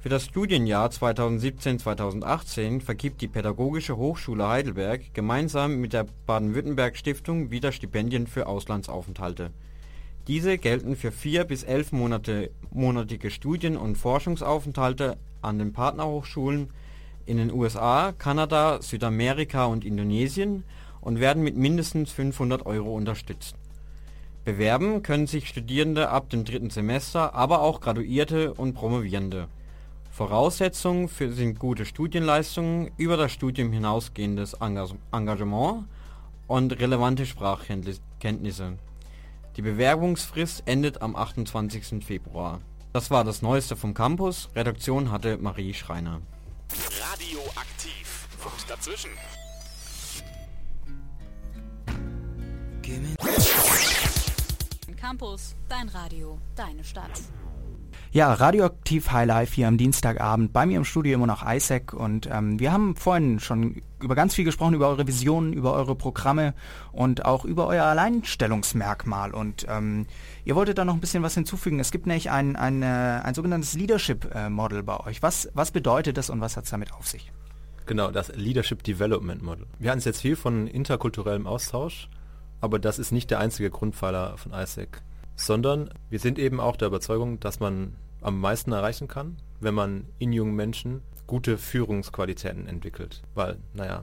Für 0.00 0.08
das 0.08 0.24
Studienjahr 0.24 0.90
2017/2018 0.90 2.80
vergibt 2.80 3.20
die 3.20 3.28
Pädagogische 3.28 3.96
Hochschule 3.96 4.48
Heidelberg 4.48 5.12
gemeinsam 5.12 5.80
mit 5.80 5.92
der 5.92 6.06
Baden-Württemberg-Stiftung 6.24 7.50
wieder 7.50 7.72
Stipendien 7.72 8.26
für 8.26 8.46
Auslandsaufenthalte. 8.46 9.50
Diese 10.26 10.56
gelten 10.56 10.96
für 10.96 11.10
vier 11.10 11.44
bis 11.44 11.64
elf 11.64 11.92
Monate, 11.92 12.50
monatige 12.70 13.30
Studien- 13.30 13.76
und 13.76 13.96
Forschungsaufenthalte 13.96 15.18
an 15.42 15.58
den 15.58 15.72
Partnerhochschulen 15.72 16.70
in 17.26 17.36
den 17.36 17.52
USA, 17.52 18.12
Kanada, 18.12 18.80
Südamerika 18.80 19.66
und 19.66 19.84
Indonesien 19.84 20.64
und 21.08 21.20
werden 21.20 21.42
mit 21.42 21.56
mindestens 21.56 22.12
500 22.12 22.66
Euro 22.66 22.94
unterstützt. 22.94 23.56
Bewerben 24.44 25.02
können 25.02 25.26
sich 25.26 25.48
Studierende 25.48 26.10
ab 26.10 26.28
dem 26.28 26.44
dritten 26.44 26.68
Semester, 26.68 27.34
aber 27.34 27.62
auch 27.62 27.80
Graduierte 27.80 28.52
und 28.52 28.74
Promovierende. 28.74 29.48
Voraussetzungen 30.10 31.08
für 31.08 31.32
sind 31.32 31.58
gute 31.58 31.86
Studienleistungen, 31.86 32.90
über 32.98 33.16
das 33.16 33.32
Studium 33.32 33.72
hinausgehendes 33.72 34.58
Engagement 34.60 35.86
und 36.46 36.78
relevante 36.78 37.24
Sprachkenntnisse. 37.24 38.76
Die 39.56 39.62
Bewerbungsfrist 39.62 40.64
endet 40.66 41.00
am 41.00 41.16
28. 41.16 42.04
Februar. 42.04 42.60
Das 42.92 43.10
war 43.10 43.24
das 43.24 43.40
Neueste 43.40 43.76
vom 43.76 43.94
Campus. 43.94 44.50
Redaktion 44.54 45.10
hatte 45.10 45.38
Marie 45.38 45.72
Schreiner. 45.72 46.20
Radioaktiv. 47.00 48.28
Funkt 48.36 48.68
dazwischen. 48.68 49.10
Campus, 54.96 55.56
dein 55.68 55.88
Radio, 55.88 56.38
deine 56.54 56.84
Stadt. 56.84 57.10
Ja, 58.10 58.32
Radioaktiv 58.32 59.10
Highlife 59.10 59.54
hier 59.54 59.68
am 59.68 59.76
Dienstagabend. 59.76 60.52
Bei 60.52 60.64
mir 60.64 60.76
im 60.76 60.84
Studio 60.84 61.14
immer 61.14 61.26
noch 61.26 61.44
Isaac 61.46 61.92
und 61.92 62.28
ähm, 62.30 62.58
wir 62.58 62.72
haben 62.72 62.96
vorhin 62.96 63.38
schon 63.38 63.82
über 64.00 64.14
ganz 64.14 64.34
viel 64.34 64.44
gesprochen, 64.44 64.74
über 64.74 64.88
eure 64.88 65.06
Visionen, 65.06 65.52
über 65.52 65.74
eure 65.74 65.94
Programme 65.94 66.54
und 66.92 67.24
auch 67.24 67.44
über 67.44 67.66
euer 67.66 67.84
Alleinstellungsmerkmal. 67.84 69.32
Und 69.32 69.66
ähm, 69.68 70.06
ihr 70.44 70.56
wolltet 70.56 70.78
da 70.78 70.84
noch 70.84 70.94
ein 70.94 71.00
bisschen 71.00 71.22
was 71.22 71.34
hinzufügen. 71.34 71.80
Es 71.80 71.90
gibt 71.90 72.06
nämlich 72.06 72.30
ein, 72.30 72.56
ein, 72.56 72.82
äh, 72.82 72.86
ein 72.86 73.34
sogenanntes 73.34 73.74
Leadership 73.74 74.34
äh, 74.34 74.48
Model 74.48 74.82
bei 74.82 74.98
euch. 75.00 75.22
Was, 75.22 75.50
was 75.52 75.70
bedeutet 75.70 76.16
das 76.16 76.30
und 76.30 76.40
was 76.40 76.56
hat 76.56 76.64
es 76.64 76.70
damit 76.70 76.92
auf 76.92 77.06
sich? 77.06 77.30
Genau, 77.86 78.10
das 78.10 78.34
Leadership 78.34 78.82
Development 78.82 79.42
Model. 79.42 79.66
Wir 79.78 79.90
hatten 79.90 79.98
es 79.98 80.04
jetzt 80.04 80.20
viel 80.20 80.36
von 80.36 80.66
interkulturellem 80.66 81.46
Austausch 81.46 82.08
aber 82.60 82.78
das 82.78 82.98
ist 82.98 83.12
nicht 83.12 83.30
der 83.30 83.38
einzige 83.38 83.70
Grundpfeiler 83.70 84.36
von 84.36 84.52
ISAC, 84.52 85.02
sondern 85.36 85.90
wir 86.10 86.18
sind 86.18 86.38
eben 86.38 86.60
auch 86.60 86.76
der 86.76 86.88
Überzeugung, 86.88 87.40
dass 87.40 87.60
man 87.60 87.96
am 88.20 88.40
meisten 88.40 88.72
erreichen 88.72 89.08
kann, 89.08 89.36
wenn 89.60 89.74
man 89.74 90.06
in 90.18 90.32
jungen 90.32 90.54
Menschen 90.54 91.02
gute 91.26 91.58
Führungsqualitäten 91.58 92.66
entwickelt. 92.66 93.22
Weil, 93.34 93.58
naja, 93.74 94.02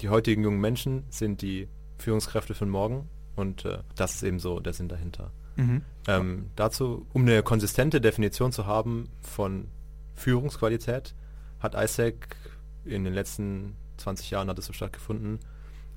die 0.00 0.08
heutigen 0.08 0.42
jungen 0.42 0.60
Menschen 0.60 1.04
sind 1.08 1.40
die 1.40 1.68
Führungskräfte 1.98 2.54
von 2.54 2.68
morgen 2.68 3.08
und 3.36 3.64
äh, 3.64 3.78
das 3.94 4.16
ist 4.16 4.22
eben 4.22 4.38
so 4.38 4.60
der 4.60 4.72
Sinn 4.72 4.88
dahinter. 4.88 5.30
Mhm. 5.56 5.82
Ähm, 6.08 6.50
dazu, 6.56 7.06
um 7.12 7.22
eine 7.22 7.42
konsistente 7.42 8.00
Definition 8.00 8.52
zu 8.52 8.66
haben 8.66 9.08
von 9.22 9.68
Führungsqualität, 10.14 11.14
hat 11.60 11.74
ISAC 11.74 12.36
in 12.84 13.04
den 13.04 13.14
letzten 13.14 13.76
20 13.96 14.30
Jahren 14.30 14.48
hat 14.48 14.58
es 14.58 14.66
so 14.66 14.72
stattgefunden, 14.72 15.38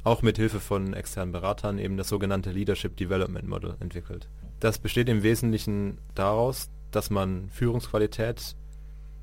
auch 0.07 0.21
mit 0.21 0.37
Hilfe 0.37 0.61
von 0.61 0.93
externen 0.93 1.33
Beratern 1.33 1.77
eben 1.77 1.97
das 1.97 2.07
sogenannte 2.07 2.51
Leadership 2.51 2.95
Development 2.95 3.45
Model 3.47 3.75
entwickelt. 3.81 4.29
Das 4.61 4.79
besteht 4.79 5.09
im 5.09 5.21
Wesentlichen 5.21 5.97
daraus, 6.15 6.69
dass 6.91 7.09
man 7.09 7.49
Führungsqualität 7.49 8.55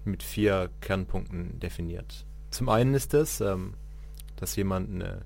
mit 0.04 0.22
vier 0.22 0.68
Kernpunkten 0.82 1.58
definiert. 1.58 2.26
Zum 2.50 2.68
einen 2.68 2.92
ist 2.92 3.14
es, 3.14 3.40
ähm, 3.40 3.74
dass 4.36 4.56
jemand 4.56 4.90
eine 4.90 5.22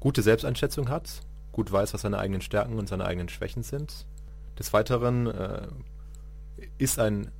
gute 0.00 0.22
Selbsteinschätzung 0.22 0.88
hat, 0.88 1.20
gut 1.52 1.70
weiß, 1.70 1.94
was 1.94 2.00
seine 2.00 2.18
eigenen 2.18 2.40
Stärken 2.40 2.76
und 2.76 2.88
seine 2.88 3.04
eigenen 3.04 3.28
Schwächen 3.28 3.62
sind. 3.62 4.04
Des 4.58 4.72
Weiteren 4.72 5.28
äh, 5.28 5.68
ist 6.78 6.98
ein 6.98 7.30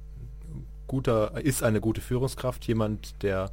guter, 0.86 1.36
ist 1.44 1.64
eine 1.64 1.80
gute 1.80 2.00
Führungskraft, 2.00 2.66
jemand, 2.68 3.20
der 3.24 3.50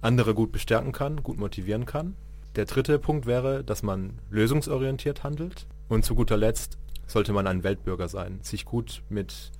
andere 0.00 0.34
gut 0.34 0.50
bestärken 0.50 0.92
kann, 0.92 1.22
gut 1.22 1.38
motivieren 1.38 1.84
kann. 1.84 2.16
Der 2.56 2.66
dritte 2.66 2.98
Punkt 2.98 3.26
wäre, 3.26 3.64
dass 3.64 3.82
man 3.82 4.20
lösungsorientiert 4.30 5.24
handelt. 5.24 5.66
Und 5.88 6.04
zu 6.04 6.14
guter 6.14 6.36
Letzt 6.36 6.78
sollte 7.06 7.32
man 7.32 7.46
ein 7.46 7.64
Weltbürger 7.64 8.08
sein, 8.08 8.38
sich 8.42 8.64
gut 8.64 9.02
mit 9.08 9.52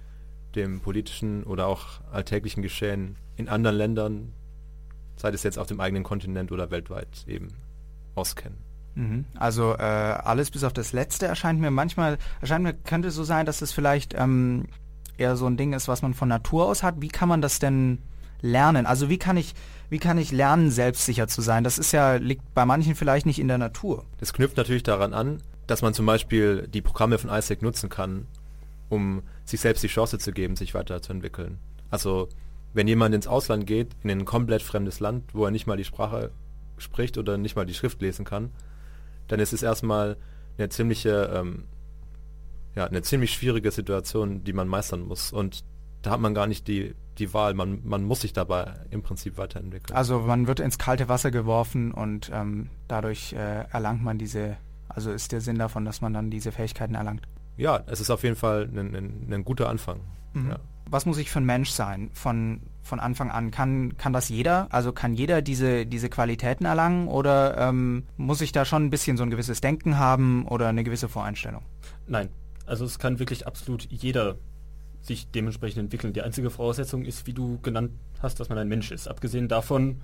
dem 0.55 0.81
politischen 0.81 1.43
oder 1.45 1.67
auch 1.67 2.01
alltäglichen 2.13 2.63
Geschehen 2.63 3.17
in 3.37 3.49
anderen 3.49 3.77
Ländern, 3.77 4.33
sei 5.17 5.31
es 5.31 5.43
jetzt 5.43 5.59
auf 5.59 5.67
dem 5.67 5.81
eigenen 5.81 6.05
Kontinent 6.05 6.53
oder 6.53 6.71
weltweit 6.71 7.25
eben, 7.27 7.49
auskennen. 8.15 8.59
Mhm. 8.95 9.25
Also 9.35 9.75
äh, 9.75 9.83
alles 9.83 10.53
bis 10.53 10.63
auf 10.63 10.73
das 10.73 10.93
Letzte 10.93 11.27
erscheint 11.27 11.61
mir 11.61 11.73
manchmal, 11.73 12.19
erscheint 12.41 12.63
mir, 12.63 12.75
könnte 12.75 13.11
so 13.11 13.25
sein, 13.25 13.45
dass 13.45 13.61
es 13.61 13.73
vielleicht 13.73 14.15
ähm, 14.17 14.67
eher 15.17 15.37
so 15.37 15.47
ein 15.47 15.57
Ding 15.57 15.73
ist, 15.73 15.89
was 15.89 16.03
man 16.03 16.15
von 16.15 16.29
Natur 16.29 16.67
aus 16.67 16.83
hat. 16.85 17.01
Wie 17.01 17.09
kann 17.09 17.29
man 17.29 17.43
das 17.43 17.59
denn 17.59 17.99
lernen? 18.45 18.87
Also 18.87 19.09
wie 19.09 19.19
kann 19.19 19.37
ich, 19.37 19.55
wie 19.89 19.99
kann 19.99 20.19
ich 20.19 20.31
lernen, 20.31 20.71
selbstsicher 20.71 21.27
zu 21.27 21.41
sein? 21.41 21.65
Das 21.65 21.79
ist 21.79 21.93
ja, 21.93 22.15
liegt 22.17 22.55
bei 22.55 22.65
manchen 22.65 22.95
vielleicht 22.95 23.27
nicht 23.27 23.39
in 23.39 23.49
der 23.49 23.59
Natur. 23.59 24.05
Das 24.19 24.33
knüpft 24.33 24.57
natürlich 24.57 24.83
daran 24.83 25.15
an, 25.15 25.43
dass 25.67 25.83
man 25.83 25.95
zum 25.95 26.07
Beispiel 26.07 26.69
die 26.69 26.83
Programme 26.83 27.19
von 27.19 27.31
ISEC 27.31 27.63
nutzen 27.63 27.89
kann, 27.89 28.27
um 28.89 29.23
sich 29.45 29.61
selbst 29.61 29.83
die 29.83 29.89
Chance 29.89 30.19
zu 30.19 30.33
geben, 30.33 30.57
sich 30.57 30.75
weiterzuentwickeln. 30.75 31.59
Also 31.91 32.29
wenn 32.75 32.87
jemand 32.87 33.15
ins 33.15 33.27
Ausland 33.27 33.67
geht, 33.67 33.97
in 34.03 34.11
ein 34.11 34.25
komplett 34.25 34.63
fremdes 34.63 35.01
Land, 35.01 35.33
wo 35.33 35.45
er 35.45 35.51
nicht 35.51 35.67
mal 35.67 35.77
die 35.77 35.85
Sprache 35.85 36.31
spricht 36.77 37.17
oder 37.19 37.39
nicht 37.39 37.57
mal 37.57 37.67
die 37.67 37.75
Schrift 37.75 38.03
lesen 38.03 38.25
kann, 38.25 38.51
dann 39.29 39.41
ist 39.41 39.53
es 39.53 39.63
erstmal 39.63 40.17
eine 40.59 40.69
ziemliche, 40.69 41.31
ähm, 41.33 41.65
ja, 42.75 42.85
eine 42.85 43.03
ziemlich 43.03 43.33
schwierige 43.33 43.71
Situation, 43.71 44.45
die 44.45 44.53
man 44.53 44.69
meistern 44.69 45.03
muss. 45.03 45.33
Und 45.33 45.65
da 46.03 46.11
hat 46.11 46.21
man 46.21 46.35
gar 46.35 46.47
nicht 46.47 46.69
die, 46.69 46.95
die 47.19 47.33
Wahl. 47.35 47.55
Man, 47.55 47.81
man 47.85 48.05
muss 48.05 48.21
sich 48.21 48.33
dabei 48.33 48.75
im 48.91 49.03
Prinzip 49.03 49.37
weiterentwickeln. 49.37 49.97
Also 49.97 50.21
man 50.21 50.47
wird 50.47 50.61
ins 50.61 50.79
kalte 50.79 51.09
Wasser 51.09 51.31
geworfen 51.31 51.93
und 51.93 52.31
ähm, 52.33 52.71
dadurch 52.89 53.33
äh, 53.33 53.65
erlangt 53.71 54.03
man 54.03 54.19
diese, 54.19 54.57
also 54.89 55.11
ist 55.11 55.33
der 55.33 55.41
Sinn 55.41 55.59
davon, 55.59 55.85
dass 55.85 56.01
man 56.01 56.13
dann 56.13 56.31
diese 56.31 56.53
Fähigkeiten 56.53 56.95
erlangt. 56.95 57.27
Ja, 57.57 57.83
es 57.87 58.01
ist 58.01 58.11
auf 58.11 58.23
jeden 58.23 58.37
Fall 58.37 58.69
ein, 58.73 58.95
ein, 58.95 59.29
ein 59.33 59.45
guter 59.45 59.69
Anfang. 59.69 60.01
Mhm. 60.33 60.51
Ja. 60.51 60.59
Was 60.91 61.07
muss 61.07 61.19
ich 61.19 61.31
für 61.31 61.41
ein 61.41 61.47
Mensch 61.47 61.71
sein 61.71 62.11
von, 62.13 62.61
von 62.83 63.01
Anfang 63.01 63.31
an? 63.31 63.51
Kann, 63.51 63.97
kann 63.97 64.13
das 64.13 64.29
jeder? 64.29 64.67
Also 64.71 64.93
kann 64.93 65.15
jeder 65.15 65.41
diese, 65.41 65.87
diese 65.87 66.11
Qualitäten 66.11 66.67
erlangen 66.67 67.09
oder 67.09 67.57
ähm, 67.57 68.05
muss 68.17 68.41
ich 68.41 68.53
da 68.53 68.65
schon 68.65 68.85
ein 68.85 68.91
bisschen 68.91 69.17
so 69.17 69.23
ein 69.23 69.31
gewisses 69.31 69.61
Denken 69.61 69.99
haben 69.99 70.47
oder 70.47 70.69
eine 70.69 70.85
gewisse 70.85 71.09
Voreinstellung? 71.09 71.63
Nein, 72.07 72.29
also 72.67 72.85
es 72.85 72.99
kann 72.99 73.19
wirklich 73.19 73.47
absolut 73.47 73.85
jeder 73.91 74.37
sich 75.05 75.31
dementsprechend 75.31 75.79
entwickeln. 75.81 76.13
Die 76.13 76.23
einzige 76.23 76.51
Voraussetzung 76.51 77.05
ist, 77.05 77.27
wie 77.27 77.35
du 77.35 77.59
genannt 77.61 77.93
hast, 78.21 78.41
dass 78.41 78.49
man 78.49 78.59
ein 78.59 78.69
Mensch 78.69 78.91
ist. 78.91 79.07
Abgesehen 79.07 79.49
davon 79.49 80.01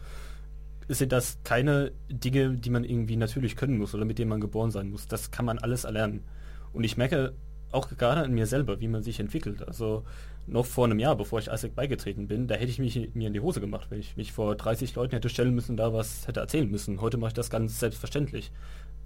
sind 0.89 1.13
das 1.13 1.39
keine 1.43 1.93
Dinge, 2.09 2.51
die 2.57 2.71
man 2.71 2.85
irgendwie 2.85 3.17
natürlich 3.17 3.57
können 3.57 3.79
muss 3.79 3.95
oder 3.95 4.05
mit 4.05 4.19
denen 4.19 4.29
man 4.29 4.41
geboren 4.41 4.71
sein 4.71 4.91
muss. 4.91 5.07
Das 5.07 5.31
kann 5.31 5.45
man 5.45 5.59
alles 5.59 5.85
erlernen. 5.85 6.23
Und 6.73 6.85
ich 6.85 6.97
merke 6.97 7.33
auch 7.73 7.89
gerade 7.89 8.23
an 8.23 8.33
mir 8.33 8.47
selber, 8.47 8.81
wie 8.81 8.89
man 8.89 9.03
sich 9.03 9.21
entwickelt. 9.21 9.67
Also 9.67 10.05
noch 10.47 10.67
vor 10.67 10.87
einem 10.87 10.99
Jahr, 10.99 11.17
bevor 11.17 11.39
ich 11.39 11.49
ISAC 11.49 11.75
beigetreten 11.75 12.27
bin, 12.27 12.49
da 12.49 12.57
hätte 12.57 12.71
ich 12.71 12.79
mich 12.79 13.11
mir 13.15 13.29
in 13.29 13.33
die 13.33 13.41
Hose 13.41 13.61
gemacht, 13.61 13.87
wenn 13.91 14.01
ich 14.01 14.17
mich 14.17 14.33
vor 14.33 14.57
30 14.57 14.95
Leuten 14.97 15.13
hätte 15.13 15.29
stellen 15.29 15.55
müssen, 15.55 15.77
da 15.77 15.93
was 15.93 16.27
hätte 16.27 16.41
erzählen 16.41 16.71
müssen. 16.71 17.01
Heute 17.01 17.17
mache 17.17 17.29
ich 17.29 17.35
das 17.35 17.51
ganz 17.51 17.79
selbstverständlich. 17.79 18.51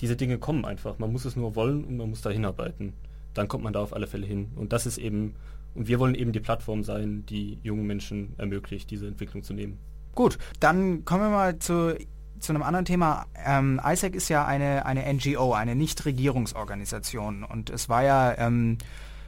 Diese 0.01 0.17
Dinge 0.17 0.39
kommen 0.39 0.65
einfach. 0.65 0.99
Man 0.99 1.13
muss 1.13 1.25
es 1.25 1.37
nur 1.37 1.55
wollen 1.55 1.85
und 1.85 1.99
man 1.99 2.11
muss 2.11 2.23
da 2.23 2.31
hinarbeiten. 2.31 2.95
Dann 3.35 3.49
kommt 3.49 3.65
man 3.65 3.73
da 3.73 3.81
auf 3.81 3.93
alle 3.93 4.07
Fälle 4.07 4.27
hin. 4.27 4.51
Und 4.57 4.73
das 4.73 4.87
ist 4.87 4.99
eben, 4.99 5.35
und 5.75 5.89
wir 5.89 5.99
wollen 5.99 6.15
eben 6.15 6.33
die 6.33 6.41
Plattform 6.41 6.85
sein, 6.85 7.25
die 7.27 7.59
jungen 7.63 7.87
Menschen 7.87 8.35
ermöglicht, 8.39 8.91
diese 8.91 9.07
Entwicklung 9.07 9.43
zu 9.43 9.55
nehmen. 9.55 9.79
Gut, 10.15 10.39
dann 10.61 11.05
kommen 11.05 11.23
wir 11.23 11.31
mal 11.31 11.59
zu, 11.59 11.97
zu 12.39 12.53
einem 12.53 12.63
anderen 12.63 12.85
Thema. 12.85 13.27
Ähm, 13.45 13.81
ISAC 13.85 14.15
ist 14.15 14.29
ja 14.29 14.47
eine, 14.47 14.87
eine 14.87 15.13
NGO, 15.13 15.53
eine 15.53 15.75
Nichtregierungsorganisation. 15.75 17.43
Und 17.43 17.71
es 17.71 17.89
war 17.89 18.05
ja 18.05 18.39
ähm, 18.39 18.79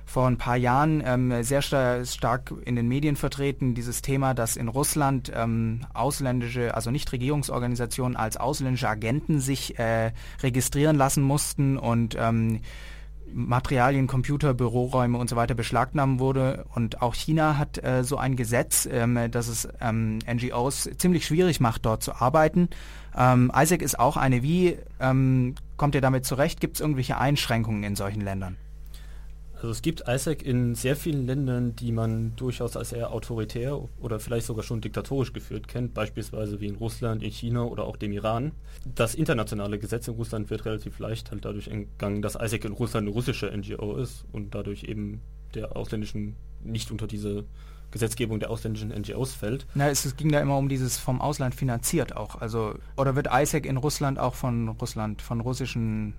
vor 0.04 0.28
ein 0.28 0.38
paar 0.38 0.56
Jahren 0.56 1.02
ähm, 1.04 1.42
sehr 1.42 1.62
sta 1.62 2.04
stark 2.04 2.54
in 2.64 2.76
den 2.76 2.86
Medien 2.86 3.16
vertreten, 3.16 3.74
dieses 3.74 4.02
Thema, 4.02 4.34
dass 4.34 4.56
in 4.56 4.68
Russland 4.68 5.32
ähm, 5.34 5.80
ausländische, 5.92 6.74
also 6.76 6.92
Nichtregierungsorganisationen 6.92 8.16
als 8.16 8.36
ausländische 8.36 8.88
Agenten 8.88 9.40
sich 9.40 9.76
äh, 9.80 10.12
registrieren 10.44 10.96
lassen 10.96 11.24
mussten 11.24 11.76
und 11.76 12.16
ähm, 12.16 12.60
Materialien, 13.32 14.06
Computer, 14.06 14.54
Büroräume 14.54 15.18
und 15.18 15.28
so 15.28 15.36
weiter 15.36 15.54
beschlagnahmen 15.54 16.18
wurde. 16.18 16.64
Und 16.74 17.02
auch 17.02 17.14
China 17.14 17.58
hat 17.58 17.82
äh, 17.82 18.04
so 18.04 18.16
ein 18.16 18.36
Gesetz, 18.36 18.88
ähm, 18.90 19.18
das 19.30 19.48
es 19.48 19.68
ähm, 19.80 20.18
NGOs 20.26 20.90
ziemlich 20.96 21.26
schwierig 21.26 21.60
macht, 21.60 21.86
dort 21.86 22.02
zu 22.02 22.14
arbeiten. 22.14 22.68
Ähm, 23.16 23.52
ISAC 23.54 23.82
ist 23.82 23.98
auch 23.98 24.16
eine. 24.16 24.42
Wie 24.42 24.76
ähm, 25.00 25.54
kommt 25.76 25.94
ihr 25.94 26.00
damit 26.00 26.24
zurecht? 26.24 26.60
Gibt 26.60 26.76
es 26.76 26.80
irgendwelche 26.80 27.18
Einschränkungen 27.18 27.82
in 27.82 27.96
solchen 27.96 28.20
Ländern? 28.20 28.56
Also 29.66 29.74
es 29.74 29.82
gibt 29.82 30.04
ISAC 30.06 30.44
in 30.44 30.76
sehr 30.76 30.94
vielen 30.94 31.26
Ländern, 31.26 31.74
die 31.74 31.90
man 31.90 32.36
durchaus 32.36 32.76
als 32.76 32.92
eher 32.92 33.10
autoritär 33.10 33.76
oder 34.00 34.20
vielleicht 34.20 34.46
sogar 34.46 34.62
schon 34.62 34.80
diktatorisch 34.80 35.32
geführt 35.32 35.66
kennt, 35.66 35.92
beispielsweise 35.92 36.60
wie 36.60 36.68
in 36.68 36.76
Russland, 36.76 37.20
in 37.24 37.32
China 37.32 37.64
oder 37.64 37.82
auch 37.82 37.96
dem 37.96 38.12
Iran. 38.12 38.52
Das 38.94 39.16
internationale 39.16 39.80
Gesetz 39.80 40.06
in 40.06 40.14
Russland 40.14 40.50
wird 40.50 40.66
relativ 40.66 41.00
leicht 41.00 41.32
halt 41.32 41.44
dadurch 41.44 41.66
entgangen, 41.66 42.22
dass 42.22 42.36
ISAC 42.36 42.64
in 42.64 42.74
Russland 42.74 43.08
eine 43.08 43.14
russische 43.16 43.46
NGO 43.46 43.96
ist 43.96 44.24
und 44.30 44.54
dadurch 44.54 44.84
eben 44.84 45.20
der 45.56 45.76
ausländischen 45.76 46.36
nicht 46.62 46.92
unter 46.92 47.08
diese 47.08 47.42
Gesetzgebung 47.90 48.38
der 48.38 48.50
ausländischen 48.50 48.90
NGOs 48.90 49.34
fällt. 49.34 49.66
Na, 49.74 49.88
es, 49.90 50.04
es 50.04 50.16
ging 50.16 50.30
da 50.30 50.40
immer 50.40 50.58
um 50.58 50.68
dieses 50.68 50.96
vom 50.96 51.20
Ausland 51.20 51.56
finanziert 51.56 52.14
auch. 52.14 52.36
Also 52.36 52.76
oder 52.96 53.16
wird 53.16 53.26
ISAC 53.32 53.66
in 53.66 53.78
Russland 53.78 54.20
auch 54.20 54.36
von 54.36 54.68
Russland, 54.68 55.22
von 55.22 55.40
russischen 55.40 56.14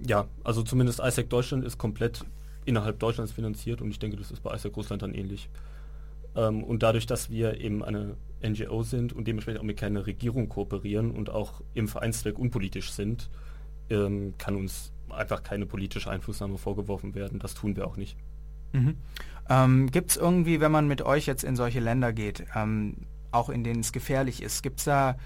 Ja, 0.00 0.24
also 0.42 0.62
zumindest 0.62 1.00
ISAC 1.00 1.28
Deutschland 1.28 1.66
ist 1.66 1.76
komplett 1.76 2.24
innerhalb 2.64 2.98
Deutschlands 2.98 3.32
finanziert 3.32 3.80
und 3.80 3.90
ich 3.90 3.98
denke, 3.98 4.16
das 4.16 4.30
ist 4.30 4.42
bei 4.42 4.54
ISAC 4.54 4.76
Russland 4.76 5.02
dann 5.02 5.14
ähnlich. 5.14 5.48
Ähm, 6.34 6.64
und 6.64 6.82
dadurch, 6.82 7.06
dass 7.06 7.30
wir 7.30 7.60
eben 7.60 7.84
eine 7.84 8.16
NGO 8.42 8.82
sind 8.82 9.12
und 9.12 9.26
dementsprechend 9.26 9.60
auch 9.60 9.64
mit 9.64 9.78
keiner 9.78 10.06
Regierung 10.06 10.48
kooperieren 10.48 11.10
und 11.10 11.30
auch 11.30 11.60
im 11.74 11.88
Vereinszweck 11.88 12.38
unpolitisch 12.38 12.90
sind, 12.92 13.30
ähm, 13.90 14.34
kann 14.38 14.56
uns 14.56 14.92
einfach 15.10 15.42
keine 15.42 15.66
politische 15.66 16.10
Einflussnahme 16.10 16.58
vorgeworfen 16.58 17.14
werden. 17.14 17.38
Das 17.38 17.54
tun 17.54 17.76
wir 17.76 17.86
auch 17.86 17.96
nicht. 17.96 18.16
Mhm. 18.72 18.96
Ähm, 19.50 19.90
gibt 19.90 20.12
es 20.12 20.16
irgendwie, 20.16 20.60
wenn 20.60 20.72
man 20.72 20.88
mit 20.88 21.02
euch 21.02 21.26
jetzt 21.26 21.44
in 21.44 21.56
solche 21.56 21.80
Länder 21.80 22.12
geht, 22.12 22.44
ähm, 22.54 22.96
auch 23.30 23.50
in 23.50 23.64
denen 23.64 23.80
es 23.80 23.92
gefährlich 23.92 24.42
ist, 24.42 24.62
gibt 24.62 24.78
es 24.78 24.84
da 24.84 25.16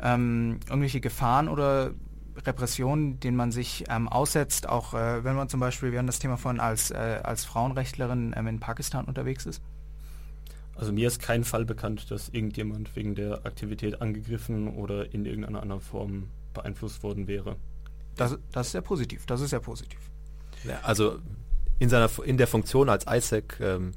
ähm, 0.00 0.60
irgendwelche 0.68 1.00
Gefahren 1.00 1.48
oder 1.48 1.92
Repressionen, 2.36 3.20
denen 3.20 3.36
man 3.36 3.52
sich 3.52 3.84
ähm, 3.88 4.08
aussetzt, 4.08 4.68
auch 4.68 4.94
äh, 4.94 5.24
wenn 5.24 5.36
man 5.36 5.48
zum 5.48 5.60
Beispiel, 5.60 5.92
wir 5.92 5.98
haben 5.98 6.06
das 6.06 6.18
Thema 6.18 6.36
von 6.36 6.60
als, 6.60 6.90
äh, 6.90 7.20
als 7.22 7.44
Frauenrechtlerin 7.44 8.34
ähm, 8.36 8.46
in 8.46 8.60
Pakistan 8.60 9.04
unterwegs 9.04 9.46
ist? 9.46 9.62
Also 10.76 10.92
mir 10.92 11.06
ist 11.06 11.20
kein 11.20 11.44
Fall 11.44 11.64
bekannt, 11.64 12.10
dass 12.10 12.28
irgendjemand 12.30 12.96
wegen 12.96 13.14
der 13.14 13.46
Aktivität 13.46 14.02
angegriffen 14.02 14.68
oder 14.74 15.12
in 15.14 15.24
irgendeiner 15.24 15.62
anderen 15.62 15.80
Form 15.80 16.30
beeinflusst 16.52 17.02
worden 17.02 17.28
wäre. 17.28 17.56
Das, 18.16 18.36
das 18.50 18.66
ist 18.66 18.72
sehr 18.72 18.82
positiv, 18.82 19.26
das 19.26 19.40
ist 19.40 19.50
sehr 19.50 19.60
positiv. 19.60 19.98
Ja, 20.64 20.80
also 20.82 21.18
in, 21.78 21.88
seiner, 21.88 22.10
in 22.24 22.38
der 22.38 22.46
Funktion 22.46 22.88
als 22.88 23.06
ISAC 23.06 23.60
ähm, 23.60 23.92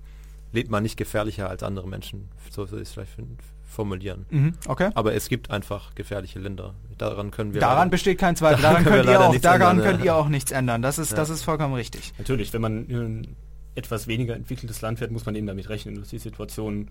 lebt 0.52 0.70
man 0.70 0.84
nicht 0.84 0.98
gefährlicher 0.98 1.50
als 1.50 1.64
andere 1.64 1.88
Menschen. 1.88 2.30
So 2.52 2.70
würde 2.70 2.84
ich 2.84 2.90
es 2.90 2.94
vielleicht 2.94 3.12
formulieren. 3.68 4.26
Mhm, 4.32 4.54
okay. 4.68 4.90
Aber 4.96 5.14
es 5.14 5.30
gibt 5.30 5.52
einfach 5.52 5.94
gefährliche 5.94 6.40
Länder. 6.40 6.74
Daran 6.98 7.30
können 7.32 7.54
wir 7.54 7.62
Daran 7.62 7.78
leider- 7.78 7.90
besteht 7.92 8.18
kein 8.18 8.36
Zweifel. 8.38 8.62
Daran 8.64 8.84
Daran, 8.84 8.98
könnt 8.98 9.10
ihr 9.10 9.20
auch, 9.22 9.30
nichts 9.30 9.44
daran 9.44 9.62
ändern, 9.78 9.86
könnt 9.86 10.00
ja. 10.00 10.06
ihr 10.06 10.16
auch 10.16 10.30
nichts 10.30 10.52
ändern. 10.52 10.82
Das 10.82 10.98
ist, 10.98 11.12
Ja. 11.12 11.18
das 11.18 11.30
ist 11.30 11.44
vollkommen 11.44 11.74
richtig. 11.76 12.14
Natürlich, 12.18 12.52
wenn 12.54 12.62
man 12.62 12.86
in 12.88 12.98
ein 13.00 13.36
etwas 13.76 14.08
weniger 14.08 14.36
entwickeltes 14.36 14.82
Land 14.82 14.98
fährt, 15.00 15.12
muss 15.12 15.26
man 15.28 15.36
eben 15.36 15.46
damit 15.46 15.70
rechnen, 15.70 15.96
dass 16.00 16.08
die 16.10 16.18
Situation, 16.18 16.88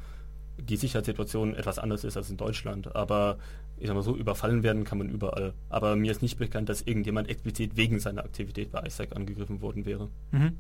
die 0.59 0.77
Sicherheitssituation 0.77 1.55
etwas 1.57 1.79
anders 1.81 2.05
ist 2.05 2.17
als 2.17 2.31
in 2.31 2.37
Deutschland. 2.37 2.95
Aber 2.95 3.39
ich 3.79 3.89
sag 3.89 3.95
mal 3.97 4.03
so, 4.03 4.17
überfallen 4.17 4.63
werden 4.63 4.85
kann 4.85 4.99
man 4.99 5.09
überall. 5.09 5.53
Aber 5.69 5.97
mir 5.97 6.13
ist 6.13 6.23
nicht 6.23 6.39
bekannt, 6.39 6.69
dass 6.69 6.83
irgendjemand 6.83 7.29
explizit 7.29 7.77
wegen 7.77 7.99
seiner 7.99 8.23
Aktivität 8.25 8.71
bei 8.71 8.81
ISAC 8.87 9.17
angegriffen 9.17 9.61
worden 9.61 9.85
wäre. 9.85 10.09
Mhm. 10.31 10.53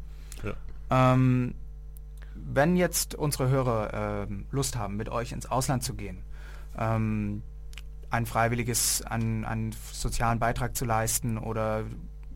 Ja. 0.42 1.12
Ähm, 1.14 1.54
wenn 2.44 2.76
jetzt 2.76 3.14
unsere 3.14 3.48
Hörer 3.48 4.26
ähm, 4.28 4.46
Lust 4.50 4.76
haben, 4.76 4.96
mit 4.96 5.08
euch 5.08 5.32
ins 5.32 5.46
Ausland 5.46 5.82
zu 5.82 5.94
gehen, 5.94 6.22
ähm, 6.78 7.42
ein 8.10 8.26
freiwilliges, 8.26 9.02
einen, 9.02 9.44
einen 9.44 9.74
sozialen 9.92 10.38
Beitrag 10.38 10.76
zu 10.76 10.84
leisten 10.84 11.38
oder 11.38 11.84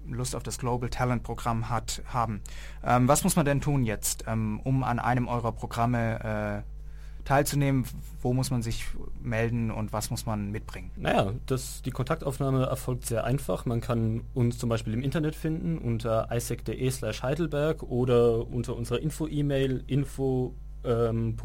Lust 0.06 0.34
auf 0.34 0.42
das 0.42 0.58
Global 0.58 0.90
Talent 0.90 1.22
Programm 1.22 1.68
hat, 1.68 2.02
haben, 2.06 2.42
ähm, 2.84 3.06
was 3.08 3.24
muss 3.24 3.36
man 3.36 3.44
denn 3.44 3.60
tun 3.60 3.84
jetzt, 3.84 4.24
ähm, 4.26 4.60
um 4.64 4.82
an 4.82 4.98
einem 4.98 5.28
eurer 5.28 5.52
Programme 5.52 6.64
äh, 6.64 6.79
teilzunehmen? 7.24 7.84
Wo 8.22 8.32
muss 8.32 8.50
man 8.50 8.62
sich 8.62 8.86
melden 9.22 9.70
und 9.70 9.92
was 9.92 10.10
muss 10.10 10.26
man 10.26 10.50
mitbringen? 10.50 10.90
Naja, 10.96 11.32
das, 11.46 11.82
die 11.82 11.90
Kontaktaufnahme 11.90 12.66
erfolgt 12.66 13.06
sehr 13.06 13.24
einfach. 13.24 13.66
Man 13.66 13.80
kann 13.80 14.22
uns 14.34 14.58
zum 14.58 14.68
Beispiel 14.68 14.92
im 14.92 15.02
Internet 15.02 15.34
finden 15.34 15.78
unter 15.78 16.28
isaac.de 16.30 16.90
slash 16.90 17.22
Heidelberg 17.22 17.82
oder 17.82 18.46
unter 18.46 18.76
unserer 18.76 19.00
Info-E-Mail 19.00 19.84
info 19.86 20.54
ähm. 20.84 21.36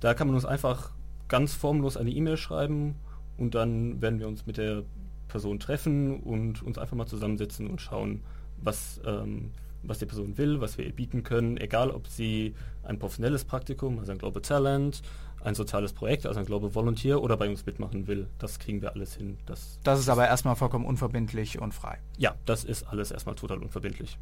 Da 0.00 0.14
kann 0.14 0.26
man 0.26 0.34
uns 0.34 0.44
einfach 0.44 0.90
ganz 1.28 1.54
formlos 1.54 1.96
eine 1.96 2.10
E-Mail 2.10 2.36
schreiben 2.36 2.96
und 3.38 3.54
dann 3.54 4.02
werden 4.02 4.18
wir 4.18 4.28
uns 4.28 4.46
mit 4.46 4.56
der 4.56 4.82
Person 5.28 5.58
treffen 5.58 6.20
und 6.20 6.62
uns 6.62 6.78
einfach 6.78 6.96
mal 6.96 7.06
zusammensetzen 7.06 7.68
und 7.68 7.80
schauen, 7.80 8.22
was, 8.58 9.00
ähm, 9.06 9.52
was 9.82 9.98
die 9.98 10.06
Person 10.06 10.38
will, 10.38 10.60
was 10.60 10.78
wir 10.78 10.86
ihr 10.86 10.92
bieten 10.92 11.22
können, 11.22 11.56
egal 11.56 11.90
ob 11.90 12.06
sie 12.06 12.54
ein 12.82 12.98
professionelles 12.98 13.44
Praktikum, 13.44 13.98
also 13.98 14.12
ein 14.12 14.18
Global 14.18 14.42
Talent, 14.42 15.02
ein 15.42 15.54
soziales 15.56 15.92
Projekt, 15.92 16.24
also 16.26 16.38
ein 16.38 16.46
Global 16.46 16.74
Volunteer 16.74 17.20
oder 17.20 17.36
bei 17.36 17.48
uns 17.48 17.66
mitmachen 17.66 18.06
will. 18.06 18.28
Das 18.38 18.58
kriegen 18.60 18.80
wir 18.80 18.92
alles 18.92 19.16
hin. 19.16 19.38
Das, 19.46 19.80
Das 19.82 19.98
ist 19.98 20.08
aber 20.08 20.26
erstmal 20.28 20.54
vollkommen 20.56 20.86
unverbindlich 20.86 21.60
und 21.60 21.74
frei. 21.74 21.98
ja, 22.16 22.34
das 22.46 22.62
ist 22.64 22.84
alles 22.84 23.10
erstmal 23.10 23.34
total 23.34 23.58
unverbindlich. 23.58 24.18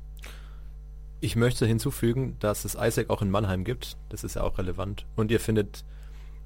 Ich 1.21 1.37
möchte 1.37 1.67
hinzufügen, 1.67 2.37
dass 2.41 2.65
es 2.65 2.75
ISAC 2.75 3.11
auch 3.11 3.21
in 3.21 3.31
Mannheim 3.31 3.65
gibt. 3.65 3.99
Das 4.09 4.25
ist 4.25 4.37
ja 4.37 4.43
auch 4.43 4.57
relevant. 4.57 5.05
Und 5.17 5.31
ihr 5.31 5.41
findet 5.41 5.85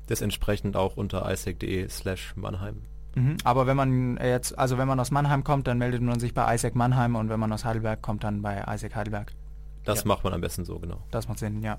das 0.09 0.21
entsprechend 0.21 0.77
auch 0.77 0.97
unter 0.97 1.31
isaac.de 1.33 1.89
slash 1.89 2.35
Mannheim. 2.35 2.83
Mhm. 3.15 3.37
Aber 3.45 3.67
wenn 3.67 3.77
man 3.77 4.17
jetzt, 4.17 4.59
also 4.59 4.79
wenn 4.79 4.89
man 4.89 4.99
aus 5.01 5.11
Mannheim 5.11 5.45
kommt, 5.45 5.67
dann 5.67 5.79
meldet 5.79 6.03
man 6.03 6.19
sich 6.21 6.35
bei 6.35 6.55
Isaac 6.55 6.75
Mannheim 6.75 7.17
und 7.17 7.29
wenn 7.29 7.39
man 7.41 7.53
aus 7.53 7.65
Heidelberg 7.65 8.03
kommt, 8.03 8.25
dann 8.25 8.43
bei 8.43 8.65
Isaac 8.69 8.95
Heidelberg. 8.97 9.33
Das 9.85 10.01
Ja. 10.01 10.09
macht 10.09 10.25
man 10.25 10.33
am 10.33 10.41
besten 10.41 10.65
so, 10.65 10.79
genau. 10.79 10.99
Das 11.11 11.29
macht 11.29 11.39
Sinn, 11.39 11.63
ja. 11.63 11.79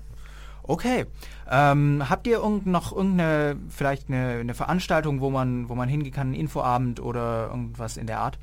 Okay. 0.62 1.06
Ähm, 1.50 2.02
habt 2.08 2.26
ihr 2.26 2.38
irgend 2.38 2.66
noch 2.66 2.94
irgendeine, 2.94 3.56
vielleicht 3.68 4.08
eine, 4.08 4.38
eine 4.40 4.54
Veranstaltung, 4.54 5.20
wo 5.20 5.30
man, 5.30 5.68
wo 5.68 5.74
man 5.74 5.88
hingehen 5.88 6.12
kann, 6.12 6.28
einen 6.28 6.34
Infoabend 6.34 7.00
oder 7.00 7.48
irgendwas 7.48 7.96
in 7.96 8.06
der 8.06 8.20
Art? 8.20 8.38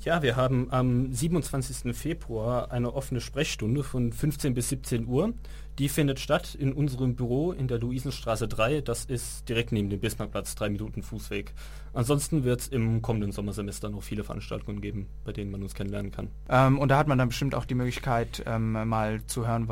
Ja, 0.00 0.22
wir 0.22 0.36
haben 0.36 0.70
am 0.70 1.12
27. 1.12 1.96
Februar 1.96 2.70
eine 2.70 2.94
offene 2.94 3.20
Sprechstunde 3.20 3.82
von 3.82 4.12
15 4.12 4.54
bis 4.54 4.68
17 4.68 5.06
Uhr. 5.06 5.32
Die 5.78 5.88
findet 5.88 6.18
statt 6.20 6.54
in 6.54 6.72
unserem 6.72 7.16
Büro 7.16 7.52
in 7.52 7.68
der 7.68 7.78
Luisenstraße 7.78 8.48
3. 8.48 8.80
Das 8.80 9.04
ist 9.04 9.48
direkt 9.48 9.72
neben 9.72 9.90
dem 9.90 10.00
Bismarckplatz, 10.00 10.54
drei 10.54 10.70
Minuten 10.70 11.02
Fußweg. 11.02 11.52
Ansonsten 11.92 12.44
wird 12.44 12.60
es 12.60 12.68
im 12.68 13.02
kommenden 13.02 13.32
Sommersemester 13.32 13.90
noch 13.90 14.02
viele 14.02 14.24
Veranstaltungen 14.24 14.80
geben, 14.80 15.06
bei 15.24 15.32
denen 15.32 15.50
man 15.50 15.62
uns 15.62 15.74
kennenlernen 15.74 16.12
kann. 16.12 16.28
Ähm, 16.48 16.78
und 16.78 16.88
da 16.88 16.98
hat 16.98 17.08
man 17.08 17.18
dann 17.18 17.28
bestimmt 17.28 17.54
auch 17.54 17.64
die 17.64 17.74
Möglichkeit, 17.74 18.42
ähm, 18.46 18.72
mal 18.72 19.24
zu 19.26 19.46
hören, 19.46 19.68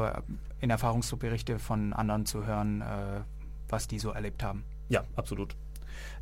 in 0.60 0.70
Erfahrungsberichte 0.70 1.58
von 1.58 1.92
anderen 1.92 2.26
zu 2.26 2.46
hören, 2.46 2.82
äh, 2.82 3.20
was 3.68 3.88
die 3.88 3.98
so 3.98 4.10
erlebt 4.10 4.42
haben. 4.42 4.64
Ja, 4.88 5.04
absolut. 5.16 5.56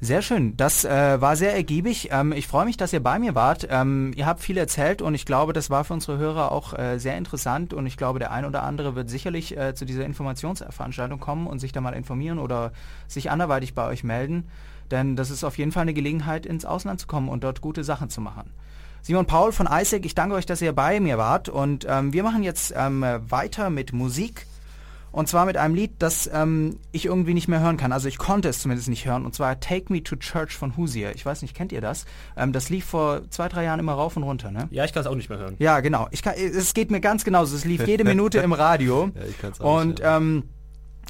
Sehr 0.05 0.21
schön, 0.21 0.57
das 0.57 0.85
äh, 0.85 1.21
war 1.21 1.37
sehr 1.37 1.55
ergiebig. 1.55 2.09
Ähm, 2.11 2.33
ich 2.33 2.49
freue 2.49 2.65
mich, 2.65 2.77
dass 2.77 2.93
ihr 2.93 3.01
bei 3.01 3.21
mir 3.21 3.37
wart. 3.37 3.69
Ähm, 3.71 4.11
ihr 4.17 4.27
habt 4.27 4.41
viel 4.41 4.57
erzählt 4.57 5.01
und 5.01 5.15
ich 5.15 5.25
glaube, 5.25 5.53
das 5.53 5.71
war 5.71 5.85
für 5.85 5.93
unsere 5.93 6.19
Hörer 6.19 6.51
auch 6.51 6.77
äh, 6.77 6.99
sehr 6.99 7.17
interessant 7.17 7.73
und 7.73 7.87
ich 7.87 7.97
glaube, 7.97 8.19
der 8.19 8.33
ein 8.33 8.45
oder 8.45 8.65
andere 8.65 8.97
wird 8.97 9.09
sicherlich 9.09 9.57
äh, 9.57 9.77
zu 9.77 9.85
dieser 9.85 10.05
Informationsveranstaltung 10.05 11.21
kommen 11.21 11.47
und 11.47 11.61
sich 11.61 11.71
da 11.71 11.81
mal 11.81 11.93
informieren 11.93 12.41
oder 12.41 12.73
sich 13.07 13.31
anderweitig 13.31 13.77
bei 13.77 13.87
euch 13.87 14.03
melden, 14.03 14.49
denn 14.91 15.15
das 15.15 15.31
ist 15.31 15.45
auf 15.45 15.57
jeden 15.57 15.71
Fall 15.71 15.83
eine 15.83 15.95
Gelegenheit, 15.95 16.47
ins 16.47 16.65
Ausland 16.65 16.99
zu 16.99 17.07
kommen 17.07 17.29
und 17.29 17.45
dort 17.45 17.61
gute 17.61 17.85
Sachen 17.85 18.11
zu 18.11 18.21
machen. 18.21 18.51
Simon 19.03 19.27
Paul 19.27 19.53
von 19.53 19.69
ISEC, 19.71 20.05
ich 20.05 20.17
danke 20.17 20.35
euch, 20.35 20.47
dass 20.47 20.61
ihr 20.63 20.73
bei 20.73 20.99
mir 20.99 21.17
wart 21.17 21.49
und 21.49 21.87
ähm, 21.89 22.13
wir 22.13 22.25
machen 22.25 22.43
jetzt 22.43 22.75
ähm, 22.77 23.05
weiter 23.29 23.71
mit 23.71 23.93
Musik. 23.93 24.47
Und 25.13 25.29
zwar 25.29 25.45
mit 25.45 25.57
einem 25.59 25.75
Lied, 25.75 25.93
das 25.99 26.29
ähm, 26.33 26.79
ich 26.91 27.05
irgendwie 27.05 27.35
nicht 27.35 27.47
mehr 27.47 27.61
hören 27.61 27.77
kann. 27.77 27.93
Also 27.93 28.09
ich 28.09 28.19
konnte 28.19 28.49
es 28.49 28.61
zumindest 28.61 28.89
nicht 28.89 29.05
hören. 29.07 29.27
Und 29.27 29.35
zwar 29.35 29.61
Take 29.61 29.93
Me 29.93 30.03
to 30.03 30.17
Church 30.17 30.57
von 30.57 30.77
Hoosier. 30.77 31.15
Ich 31.15 31.25
weiß 31.25 31.43
nicht, 31.43 31.55
kennt 31.55 31.71
ihr 31.71 31.83
das? 31.83 32.07
Ähm, 32.37 32.53
das 32.53 32.71
lief 32.71 32.87
vor 32.87 33.29
zwei, 33.31 33.49
drei 33.49 33.65
Jahren 33.65 33.79
immer 33.79 33.93
rauf 33.93 34.17
und 34.17 34.23
runter, 34.23 34.51
ne? 34.51 34.69
Ja, 34.71 34.85
ich 34.85 34.93
kann 34.93 35.03
es 35.03 35.07
auch 35.07 35.15
nicht 35.15 35.29
mehr 35.29 35.39
hören. 35.39 35.57
Ja, 35.59 35.81
genau. 35.81 36.09
Ich 36.11 36.23
kann, 36.23 36.35
es 36.37 36.73
geht 36.75 36.91
mir 36.91 37.01
ganz 37.01 37.25
genauso. 37.25 37.55
Es 37.55 37.65
lief 37.65 37.87
jede 37.87 38.05
Minute 38.05 38.39
im 38.39 38.53
Radio. 38.53 39.11
Ja, 39.15 39.23
ich 39.29 39.39
kann's 39.39 39.61
auch 39.61 39.81
und 39.81 39.89
nicht 39.89 40.03
hören. 40.03 40.23
ähm, 40.23 40.43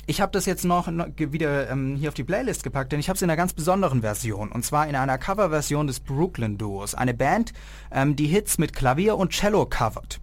ich 0.07 0.21
habe 0.21 0.33
das 0.33 0.47
jetzt 0.47 0.65
noch, 0.65 0.89
noch 0.91 1.07
wieder 1.17 1.71
ähm, 1.71 1.97
hier 1.97 2.09
auf 2.09 2.15
die 2.15 2.25
Playlist 2.25 2.65
gepackt, 2.65 2.91
denn 2.93 2.99
ich 2.99 3.09
habe 3.09 3.17
es 3.17 3.23
in 3.23 3.31
einer 3.31 3.37
ganz 3.37 3.53
besonderen 3.53 4.01
Version. 4.01 4.51
Und 4.51 4.65
zwar 4.65 4.89
in 4.89 4.97
einer 4.97 5.17
Coverversion 5.19 5.87
des 5.87 6.01
Brooklyn 6.01 6.59
Duos. 6.59 6.95
Eine 6.95 7.15
Band, 7.15 7.53
ähm, 7.93 8.17
die 8.17 8.27
Hits 8.27 8.59
mit 8.59 8.73
Klavier 8.73 9.17
und 9.17 9.33
Cello 9.33 9.67
covert. 9.67 10.21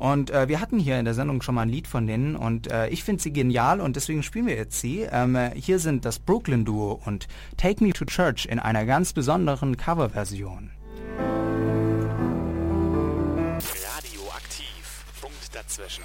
Und 0.00 0.30
äh, 0.30 0.48
wir 0.48 0.62
hatten 0.62 0.78
hier 0.78 0.98
in 0.98 1.04
der 1.04 1.12
Sendung 1.12 1.42
schon 1.42 1.54
mal 1.54 1.60
ein 1.60 1.68
Lied 1.68 1.86
von 1.86 2.06
denen 2.06 2.34
und 2.34 2.72
äh, 2.72 2.88
ich 2.88 3.04
finde 3.04 3.22
sie 3.22 3.34
genial 3.34 3.82
und 3.82 3.96
deswegen 3.96 4.22
spielen 4.22 4.46
wir 4.46 4.56
jetzt 4.56 4.80
sie. 4.80 5.00
Ähm, 5.02 5.36
äh, 5.36 5.50
hier 5.54 5.78
sind 5.78 6.06
das 6.06 6.18
Brooklyn 6.18 6.64
Duo 6.64 6.98
und 7.04 7.28
Take 7.58 7.84
Me 7.84 7.92
to 7.92 8.06
Church 8.06 8.46
in 8.46 8.58
einer 8.58 8.86
ganz 8.86 9.12
besonderen 9.12 9.76
Coverversion. 9.76 10.70
Radioaktiv. 13.58 15.04
Punkt 15.20 15.54
dazwischen. 15.54 16.04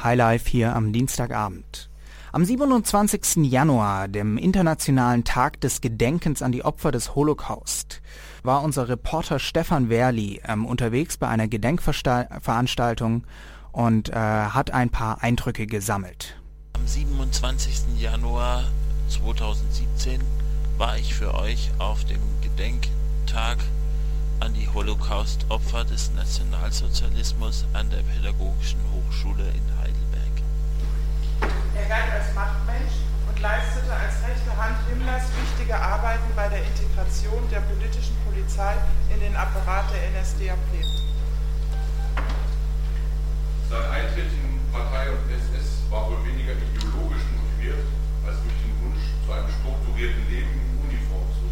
Highlife 0.00 0.48
hier 0.48 0.76
am 0.76 0.92
Dienstagabend. 0.92 1.90
Am 2.30 2.44
27. 2.44 3.50
Januar, 3.50 4.06
dem 4.06 4.38
Internationalen 4.38 5.24
Tag 5.24 5.60
des 5.60 5.80
Gedenkens 5.80 6.40
an 6.40 6.52
die 6.52 6.64
Opfer 6.64 6.92
des 6.92 7.16
Holocaust, 7.16 8.00
war 8.44 8.62
unser 8.62 8.88
Reporter 8.88 9.38
Stefan 9.38 9.88
Werli 9.88 10.40
ähm, 10.46 10.66
unterwegs 10.66 11.16
bei 11.16 11.28
einer 11.28 11.48
Gedenkveranstaltung 11.48 13.24
und 13.72 14.10
äh, 14.10 14.14
hat 14.14 14.70
ein 14.70 14.90
paar 14.90 15.22
Eindrücke 15.22 15.66
gesammelt. 15.66 16.36
Am 16.74 16.86
27. 16.86 17.98
Januar 17.98 18.64
2017 19.08 20.20
war 20.76 20.96
ich 20.98 21.14
für 21.14 21.34
euch 21.34 21.70
auf 21.78 22.04
dem 22.04 22.20
Gedenktag 22.42 23.58
an 24.40 24.52
die 24.52 24.68
Holocaust-Opfer 24.68 25.84
des 25.84 26.12
Nationalsozialismus 26.14 27.64
an 27.72 27.88
der 27.88 28.02
Pädagogischen 28.02 28.80
Hochschule 28.92 29.44
in 29.44 29.78
Heidelberg. 29.78 30.42
Er 31.74 31.88
galt 31.88 32.12
als 32.12 32.34
Machtmensch 32.34 32.92
leistete 33.44 33.92
als 33.92 34.24
rechte 34.24 34.48
Hand 34.56 34.72
Himmlers 34.88 35.28
wichtige 35.36 35.76
Arbeiten 35.76 36.32
bei 36.34 36.48
der 36.48 36.64
Integration 36.64 37.44
der 37.52 37.60
politischen 37.68 38.16
Polizei 38.24 38.72
in 39.12 39.20
den 39.20 39.36
Apparat 39.36 39.84
der 39.92 40.00
NSDAP. 40.16 40.72
Sein 43.68 43.84
Eintritt 43.92 44.32
in 44.32 44.64
Partei 44.72 45.12
und 45.12 45.28
SS 45.28 45.84
war 45.92 46.08
wohl 46.08 46.24
weniger 46.24 46.56
ideologisch 46.56 47.20
motiviert, 47.36 47.84
als 48.24 48.40
durch 48.40 48.56
den 48.64 48.72
Wunsch 48.80 49.12
zu 49.12 49.28
einem 49.28 49.52
strukturierten 49.60 50.24
Leben 50.32 50.48
in 50.48 50.88
Uniform 50.88 51.28
zu 51.36 51.44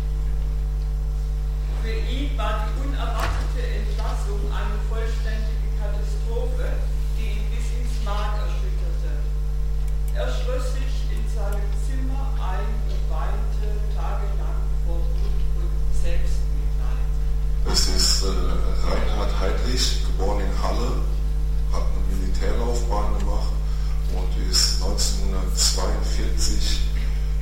Für 1.84 1.92
ihn 2.08 2.32
war 2.40 2.72
die 2.72 2.88
unerwartete 2.88 3.68
Entlassung 3.68 4.40
eine 4.48 4.80
vollständige 4.88 5.68
Katastrophe, 5.76 6.72
die 7.20 7.36
ihn 7.36 7.52
bis 7.52 7.68
ins 7.76 8.00
Mark 8.00 8.40
erschütterte. 8.48 9.12
Er 10.16 10.28
schloss 10.32 10.72
sich 10.72 11.01
seinem 11.42 11.74
Zimmer 11.82 12.30
ein 12.38 12.70
und 12.86 13.02
weinte 13.10 13.74
tagelang 13.96 14.62
vor 14.86 14.98
Wut 14.98 15.40
und 15.58 15.74
Selbstmitleid. 15.90 17.02
Es 17.66 17.88
ist 17.88 18.22
äh, 18.22 18.28
Reinhard 18.86 19.34
Heydrich, 19.40 20.06
geboren 20.06 20.38
in 20.40 20.62
Halle, 20.62 21.02
hat 21.72 21.82
eine 21.82 22.02
Militärlaufbahn 22.14 23.18
gemacht 23.18 23.52
und 24.14 24.30
ist 24.50 24.82
1942 24.82 26.80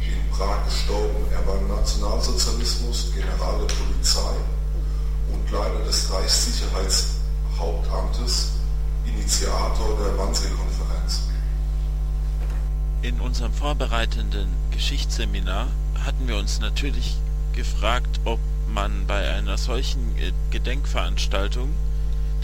in 0.07 0.31
Prag 0.31 0.65
gestorben. 0.65 1.27
Er 1.33 1.47
war 1.47 1.59
im 1.59 1.69
Nationalsozialismus, 1.69 3.13
General 3.15 3.59
der 3.59 3.67
Polizei 3.75 4.37
und 5.33 5.51
Leiter 5.51 5.85
des 5.85 6.11
Reichssicherheitshauptamtes, 6.13 8.53
Initiator 9.05 9.97
der 9.99 10.17
Wannsee-Konferenz. 10.17 10.89
In 13.03 13.19
unserem 13.19 13.51
vorbereitenden 13.55 14.49
Geschichtsseminar 14.73 15.69
hatten 16.05 16.29
wir 16.29 16.37
uns 16.37 16.61
natürlich 16.61 17.17
gefragt, 17.55 18.21
ob 18.27 18.39
man 18.69 19.07
bei 19.07 19.27
einer 19.27 19.57
solchen 19.57 20.15
äh, 20.19 20.33
Gedenkveranstaltung 20.51 21.71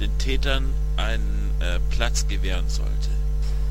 den 0.01 0.17
Tätern 0.17 0.73
einen 0.97 1.51
äh, 1.61 1.79
Platz 1.91 2.27
gewähren 2.27 2.69
sollte. 2.69 3.11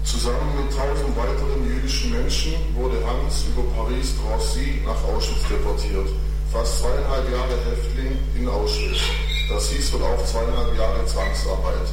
Zusammen 0.04 0.64
mit 0.64 0.78
tausend 0.78 1.18
weiteren 1.18 1.66
jüdischen 1.66 2.12
Menschen 2.12 2.54
wurde 2.76 2.98
Hans 3.04 3.46
über 3.50 3.64
Paris-Drancy 3.76 4.84
nach 4.86 5.04
Auschwitz 5.06 5.48
deportiert. 5.50 6.10
Fast 6.52 6.82
zweieinhalb 6.82 7.32
Jahre 7.32 7.58
Häftling 7.66 8.20
in 8.38 8.48
Auschwitz. 8.48 9.02
Das 9.50 9.72
hieß 9.72 9.94
wohl 9.94 10.04
auch 10.04 10.24
zweieinhalb 10.24 10.78
Jahre 10.78 11.04
Zwangsarbeit. 11.08 11.90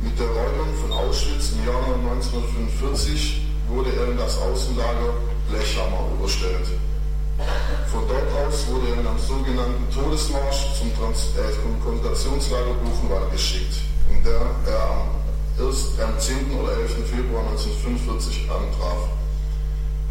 Mit 0.00 0.18
der 0.18 0.26
Räumung 0.26 0.74
von 0.80 0.92
Auschwitz 0.92 1.52
im 1.52 1.66
Jahr 1.66 1.84
1945 1.84 3.45
wurde 3.68 3.90
er 3.96 4.08
in 4.10 4.18
das 4.18 4.38
Außenlager 4.38 5.14
Blechhammer 5.50 6.08
überstellt. 6.18 6.68
Von 7.90 8.02
dort 8.08 8.30
aus 8.46 8.66
wurde 8.68 8.88
er 8.88 9.00
in 9.00 9.06
einem 9.06 9.18
sogenannten 9.18 9.86
Todesmarsch 9.92 10.78
zum 10.78 10.94
Trans 10.96 11.36
äh, 11.36 11.52
Konzentrationslager 11.84 12.74
Buchenwald 12.82 13.30
geschickt, 13.32 13.82
in 14.10 14.22
der 14.24 14.40
er 14.66 14.82
am, 14.90 15.20
erst 15.60 16.00
am 16.00 16.18
10. 16.18 16.58
oder 16.58 16.72
11. 16.80 17.06
Februar 17.10 17.44
1945 17.50 18.48
antraf. 18.50 19.10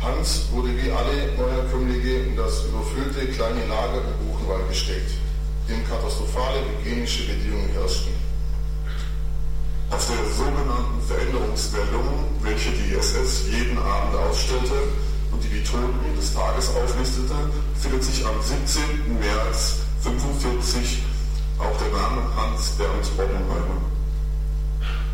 Hans 0.02 0.48
wurde 0.52 0.70
wie 0.78 0.91
alle 0.91 1.34
Neuankömmlinge 1.38 2.30
in 2.30 2.36
das 2.36 2.65
überfüllte 2.65 3.26
kleine 3.34 3.65
Lager 3.65 4.02
in 4.06 4.28
Buchenwald 4.28 4.70
gesteckt, 4.70 5.12
dem 5.68 5.82
katastrophale 5.88 6.60
hygienische 6.78 7.26
Bedingungen 7.26 7.70
herrschten. 7.74 8.25
Auf 9.95 10.08
der 10.08 10.27
sogenannten 10.36 10.99
Veränderungsmeldung, 11.08 12.27
welche 12.41 12.69
die 12.71 12.95
SS 12.95 13.47
jeden 13.47 13.77
Abend 13.77 14.13
ausstellte 14.27 14.91
und 15.31 15.41
die 15.41 15.47
die 15.47 15.63
Toten 15.63 16.03
des 16.19 16.34
Tages 16.34 16.67
auflistete, 16.75 17.34
findet 17.79 18.03
sich 18.03 18.25
am 18.25 18.36
17. 18.41 18.84
März 19.23 19.88
1945 20.03 20.99
auch 21.60 21.77
der 21.79 21.88
Name 21.95 22.27
Hans 22.36 22.71
Bernd 22.75 23.08
Oppenheimer. 23.15 23.79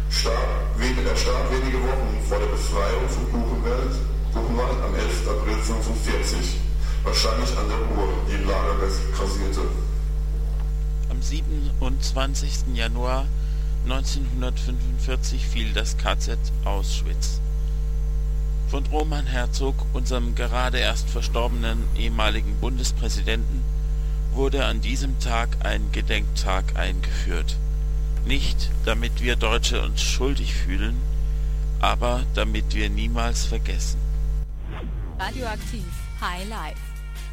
Starb, 0.09 0.49
er 0.81 1.15
starb 1.15 1.51
wenige 1.51 1.77
Wochen 1.77 2.17
vor 2.27 2.39
der 2.39 2.47
Befreiung 2.47 3.05
von 3.07 3.25
Buchenwald, 3.29 3.93
Buchenwald 4.33 4.81
am 4.81 4.95
11. 4.95 5.29
April 5.29 5.61
1945, 5.61 6.57
wahrscheinlich 7.03 7.51
an 7.55 7.69
der 7.69 7.81
Uhr, 8.01 8.09
die 8.27 8.33
im 8.33 8.49
Lager 8.49 8.81
grasierte. 9.13 9.61
Am 11.11 11.21
27. 11.21 12.73
Januar 12.73 13.27
1945 13.83 15.45
fiel 15.47 15.73
das 15.73 15.97
KZ 15.97 16.37
Auschwitz. 16.65 17.41
Von 18.69 18.85
Roman 18.85 19.25
Herzog, 19.25 19.75
unserem 19.93 20.35
gerade 20.35 20.77
erst 20.77 21.09
verstorbenen 21.09 21.83
ehemaligen 21.97 22.55
Bundespräsidenten, 22.57 23.63
wurde 24.33 24.65
an 24.65 24.81
diesem 24.81 25.19
Tag 25.19 25.57
ein 25.65 25.91
Gedenktag 25.91 26.75
eingeführt. 26.77 27.57
Nicht, 28.25 28.69
damit 28.85 29.21
wir 29.21 29.35
Deutsche 29.35 29.81
uns 29.81 30.01
schuldig 30.01 30.53
fühlen, 30.53 30.95
aber 31.79 32.21
damit 32.35 32.73
wir 32.75 32.89
niemals 32.89 33.45
vergessen. 33.45 33.99
Radioaktiv 35.19 35.85
High 36.21 36.47
Life. 36.47 36.90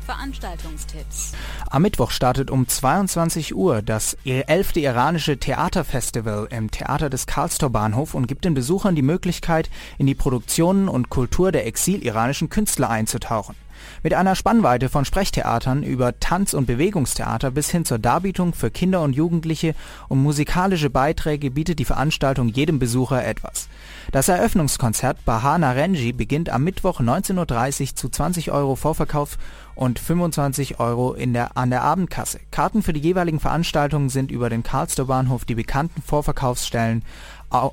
Veranstaltungstipps. 0.09 1.33
Am 1.69 1.83
Mittwoch 1.83 2.13
startet 2.13 2.51
um 2.51 2.67
22 2.67 3.55
Uhr 3.55 3.83
das 3.83 4.17
11. 4.25 4.77
iranische 4.77 5.37
Theaterfestival 5.37 6.49
im 6.51 6.71
Theater 6.71 7.11
des 7.11 7.27
Karlstor 7.27 7.69
Bahnhof 7.69 8.15
und 8.15 8.27
gibt 8.27 8.47
den 8.47 8.55
Besuchern 8.55 8.95
die 8.95 9.03
Möglichkeit, 9.03 9.69
in 9.99 10.07
die 10.07 10.15
Produktionen 10.15 10.89
und 10.89 11.11
Kultur 11.11 11.53
der 11.53 11.67
exiliranischen 11.67 12.49
Künstler 12.49 12.89
einzutauchen. 12.89 13.55
Mit 14.03 14.15
einer 14.15 14.35
Spannweite 14.35 14.89
von 14.89 15.05
Sprechtheatern 15.05 15.83
über 15.83 16.19
Tanz- 16.21 16.55
und 16.55 16.67
Bewegungstheater 16.67 17.51
bis 17.51 17.71
hin 17.71 17.85
zur 17.85 17.99
Darbietung 17.99 18.55
für 18.55 18.71
Kinder 18.71 19.03
und 19.03 19.15
Jugendliche 19.15 19.75
und 20.09 20.23
musikalische 20.23 20.91
Beiträge 20.91 21.51
bietet 21.51 21.79
die 21.79 21.85
Veranstaltung 21.85 22.49
jedem 22.49 22.79
Besucher 22.79 23.25
etwas. 23.25 23.69
Das 24.13 24.29
Eröffnungskonzert 24.29 25.25
Bahana 25.25 25.73
Renji 25.73 26.13
beginnt 26.13 26.51
am 26.51 26.65
Mittwoch 26.65 27.01
19.30 27.01 27.81
Uhr 27.81 27.97
zu 27.97 28.09
20 28.09 28.51
Euro 28.53 28.77
Vorverkauf 28.77 29.39
und 29.75 29.99
25 29.99 30.81
Euro 30.81 31.15
in 31.15 31.33
der, 31.33 31.57
an 31.57 31.71
der 31.71 31.83
Abendkasse. 31.83 32.41
Karten 32.51 32.83
für 32.83 32.93
die 32.93 33.01
jeweiligen 33.01 33.39
Veranstaltungen 33.39 34.09
sind 34.09 34.31
über 34.31 34.51
den 34.51 34.63
Karlstor 34.63 35.07
Bahnhof 35.07 35.45
die 35.45 35.55
bekannten 35.55 36.03
Vorverkaufsstellen 36.03 37.05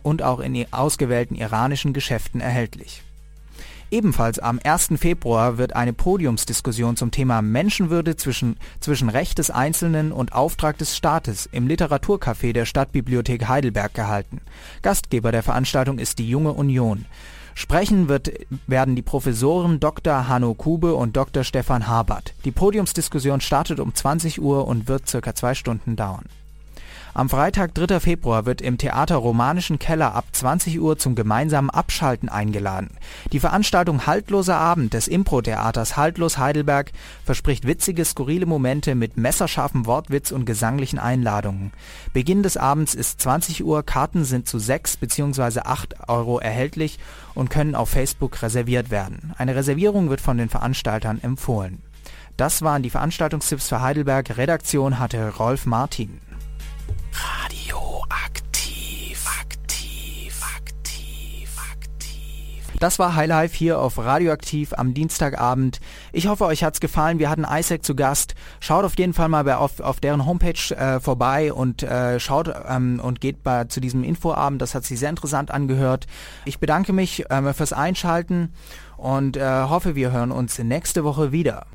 und 0.04 0.22
auch 0.22 0.39
in 0.39 0.72
ausgewählten 0.72 1.36
iranischen 1.36 1.94
Geschäften 1.94 2.41
erhältlich. 2.41 3.04
Ebenfalls 3.95 4.39
am 4.39 4.60
1. 4.62 4.89
Februar 4.97 5.58
wird 5.58 5.73
eine 5.73 5.93
Podiumsdiskussion 5.93 6.97
zum 6.97 7.12
Thema 7.12 7.41
Menschenwürde 7.41 8.17
zwischen, 8.17 8.58
zwischen 8.81 9.08
Recht 9.08 9.38
des 9.38 9.51
Einzelnen 9.51 10.12
und 10.12 10.34
Auftrag 10.34 10.77
des 10.77 10.97
Staates 10.97 11.47
im 11.49 11.65
Literaturcafé 11.65 12.51
der 12.51 12.65
Stadtbibliothek 12.65 13.47
Heidelberg 13.47 13.93
gehalten. 13.93 14.41
Gastgeber 14.81 15.31
der 15.31 15.43
Veranstaltung 15.43 15.97
ist 15.97 16.19
die 16.19 16.27
Junge 16.27 16.51
Union. 16.51 17.05
Sprechen 17.53 18.10
wird, 18.10 18.34
werden 18.67 18.97
die 18.97 19.01
Professoren 19.01 19.79
Dr. 19.79 20.27
Hanno 20.27 20.55
Kube 20.55 20.93
und 20.93 21.15
Dr. 21.15 21.45
Stefan 21.45 21.88
Habert. 21.88 22.34
Die 22.43 22.51
Podiumsdiskussion 22.51 23.39
startet 23.39 23.79
um 23.79 23.95
20 23.95 24.41
Uhr 24.41 24.67
und 24.67 24.89
wird 24.89 25.08
circa 25.08 25.36
zwei 25.36 25.53
Stunden 25.53 25.95
dauern. 25.95 26.25
Am 27.17 27.30
Freitag, 27.30 27.73
3. 27.73 28.01
Februar, 28.01 28.45
wird 28.45 28.60
im 28.60 28.78
Theater 28.78 29.15
Romanischen 29.15 29.80
Keller 29.80 30.13
ab 30.15 30.25
20 30.34 30.82
Uhr 30.82 30.97
zum 30.97 31.15
gemeinsamen 31.15 31.69
Abschalten 31.69 32.28
eingeladen. 32.28 32.89
Die 33.32 33.39
Veranstaltung 33.39 34.06
Haltloser 34.06 34.58
Abend 34.58 34.93
des 34.93 35.08
Impro-Theaters 35.08 35.95
Haltlos 35.95 36.38
Heidelberg 36.38 36.91
verspricht 37.23 37.65
witzige, 37.65 38.04
skurrile 38.04 38.45
Momente 38.45 38.95
mit 38.95 39.15
messerscharfem 39.15 39.86
Wortwitz 39.86 40.32
und 40.32 40.43
gesanglichen 40.43 40.99
Einladungen. 40.99 41.71
Beginn 42.12 42.43
des 42.43 42.58
Abends 42.58 42.93
ist 42.93 43.21
20 43.21 43.63
Uhr, 43.63 43.84
Karten 43.84 44.25
sind 44.25 44.49
zu 44.49 44.60
6 44.60 44.97
bzw. 44.97 45.62
8 45.62 46.10
Euro 46.10 46.39
erhältlich 46.39 46.99
und 47.34 47.49
können 47.49 47.75
auf 47.75 47.88
Facebook 47.88 48.41
reserviert 48.41 48.91
werden. 48.91 49.34
Eine 49.38 49.56
Reservierung 49.56 50.10
wird 50.10 50.19
von 50.19 50.38
den 50.38 50.49
Veranstaltern 50.49 51.21
empfohlen. 51.23 51.82
Das 52.36 52.62
waren 52.62 52.84
die 52.84 52.89
Veranstaltungstipps 52.89 53.69
für 53.69 53.80
Heidelberg. 53.80 54.36
Redaktion 54.36 54.99
hatte 54.99 55.34
Rolf 55.38 55.65
Martin. 55.65 56.19
Radioaktiv. 57.13 59.26
Aktiv. 59.41 60.41
Aktiv. 60.58 61.50
Aktiv. 61.71 61.86
Das 62.80 63.00
war 63.00 63.15
Highlife 63.15 63.56
hier 63.56 63.80
auf 63.80 63.98
Radioaktiv 63.98 64.74
am 64.74 64.93
Dienstagabend. 64.93 65.80
Ich 66.12 66.28
hoffe, 66.28 66.45
euch 66.45 66.63
hat's 66.63 66.80
gefallen. 66.80 67.19
Wir 67.19 67.30
hatten 67.30 67.45
Isaac 67.50 67.86
zu 67.86 67.95
Gast. 67.95 68.36
Schaut 68.60 68.86
auf 68.86 68.98
jeden 68.98 69.13
Fall 69.13 69.30
mal 69.30 69.43
bei, 69.43 69.56
auf, 69.56 69.80
auf 69.80 70.00
deren 70.00 70.26
Homepage 70.26 70.76
äh, 70.76 71.00
vorbei 71.00 71.54
und 71.54 71.84
äh, 71.84 72.19
schaut 72.19 72.54
ähm, 72.67 73.00
und 73.02 73.21
geht 73.21 73.43
bei, 73.43 73.65
zu 73.65 73.80
diesem 73.80 74.04
Infoabend. 74.04 74.62
Das 74.62 74.76
hat 74.76 74.84
sich 74.84 75.00
sehr 75.00 75.10
interessant 75.10 75.52
angehört. 75.52 76.06
Ich 76.43 76.60
bedanke 76.60 76.93
mich 76.93 77.26
ähm, 77.30 77.54
fürs 77.54 77.74
Einschalten 77.74 78.54
und 78.98 79.38
äh, 79.38 79.63
hoffe, 79.63 79.95
wir 79.95 80.12
hören 80.12 80.32
uns 80.32 80.60
nächste 80.60 81.04
Woche 81.04 81.32
wieder. 81.32 81.65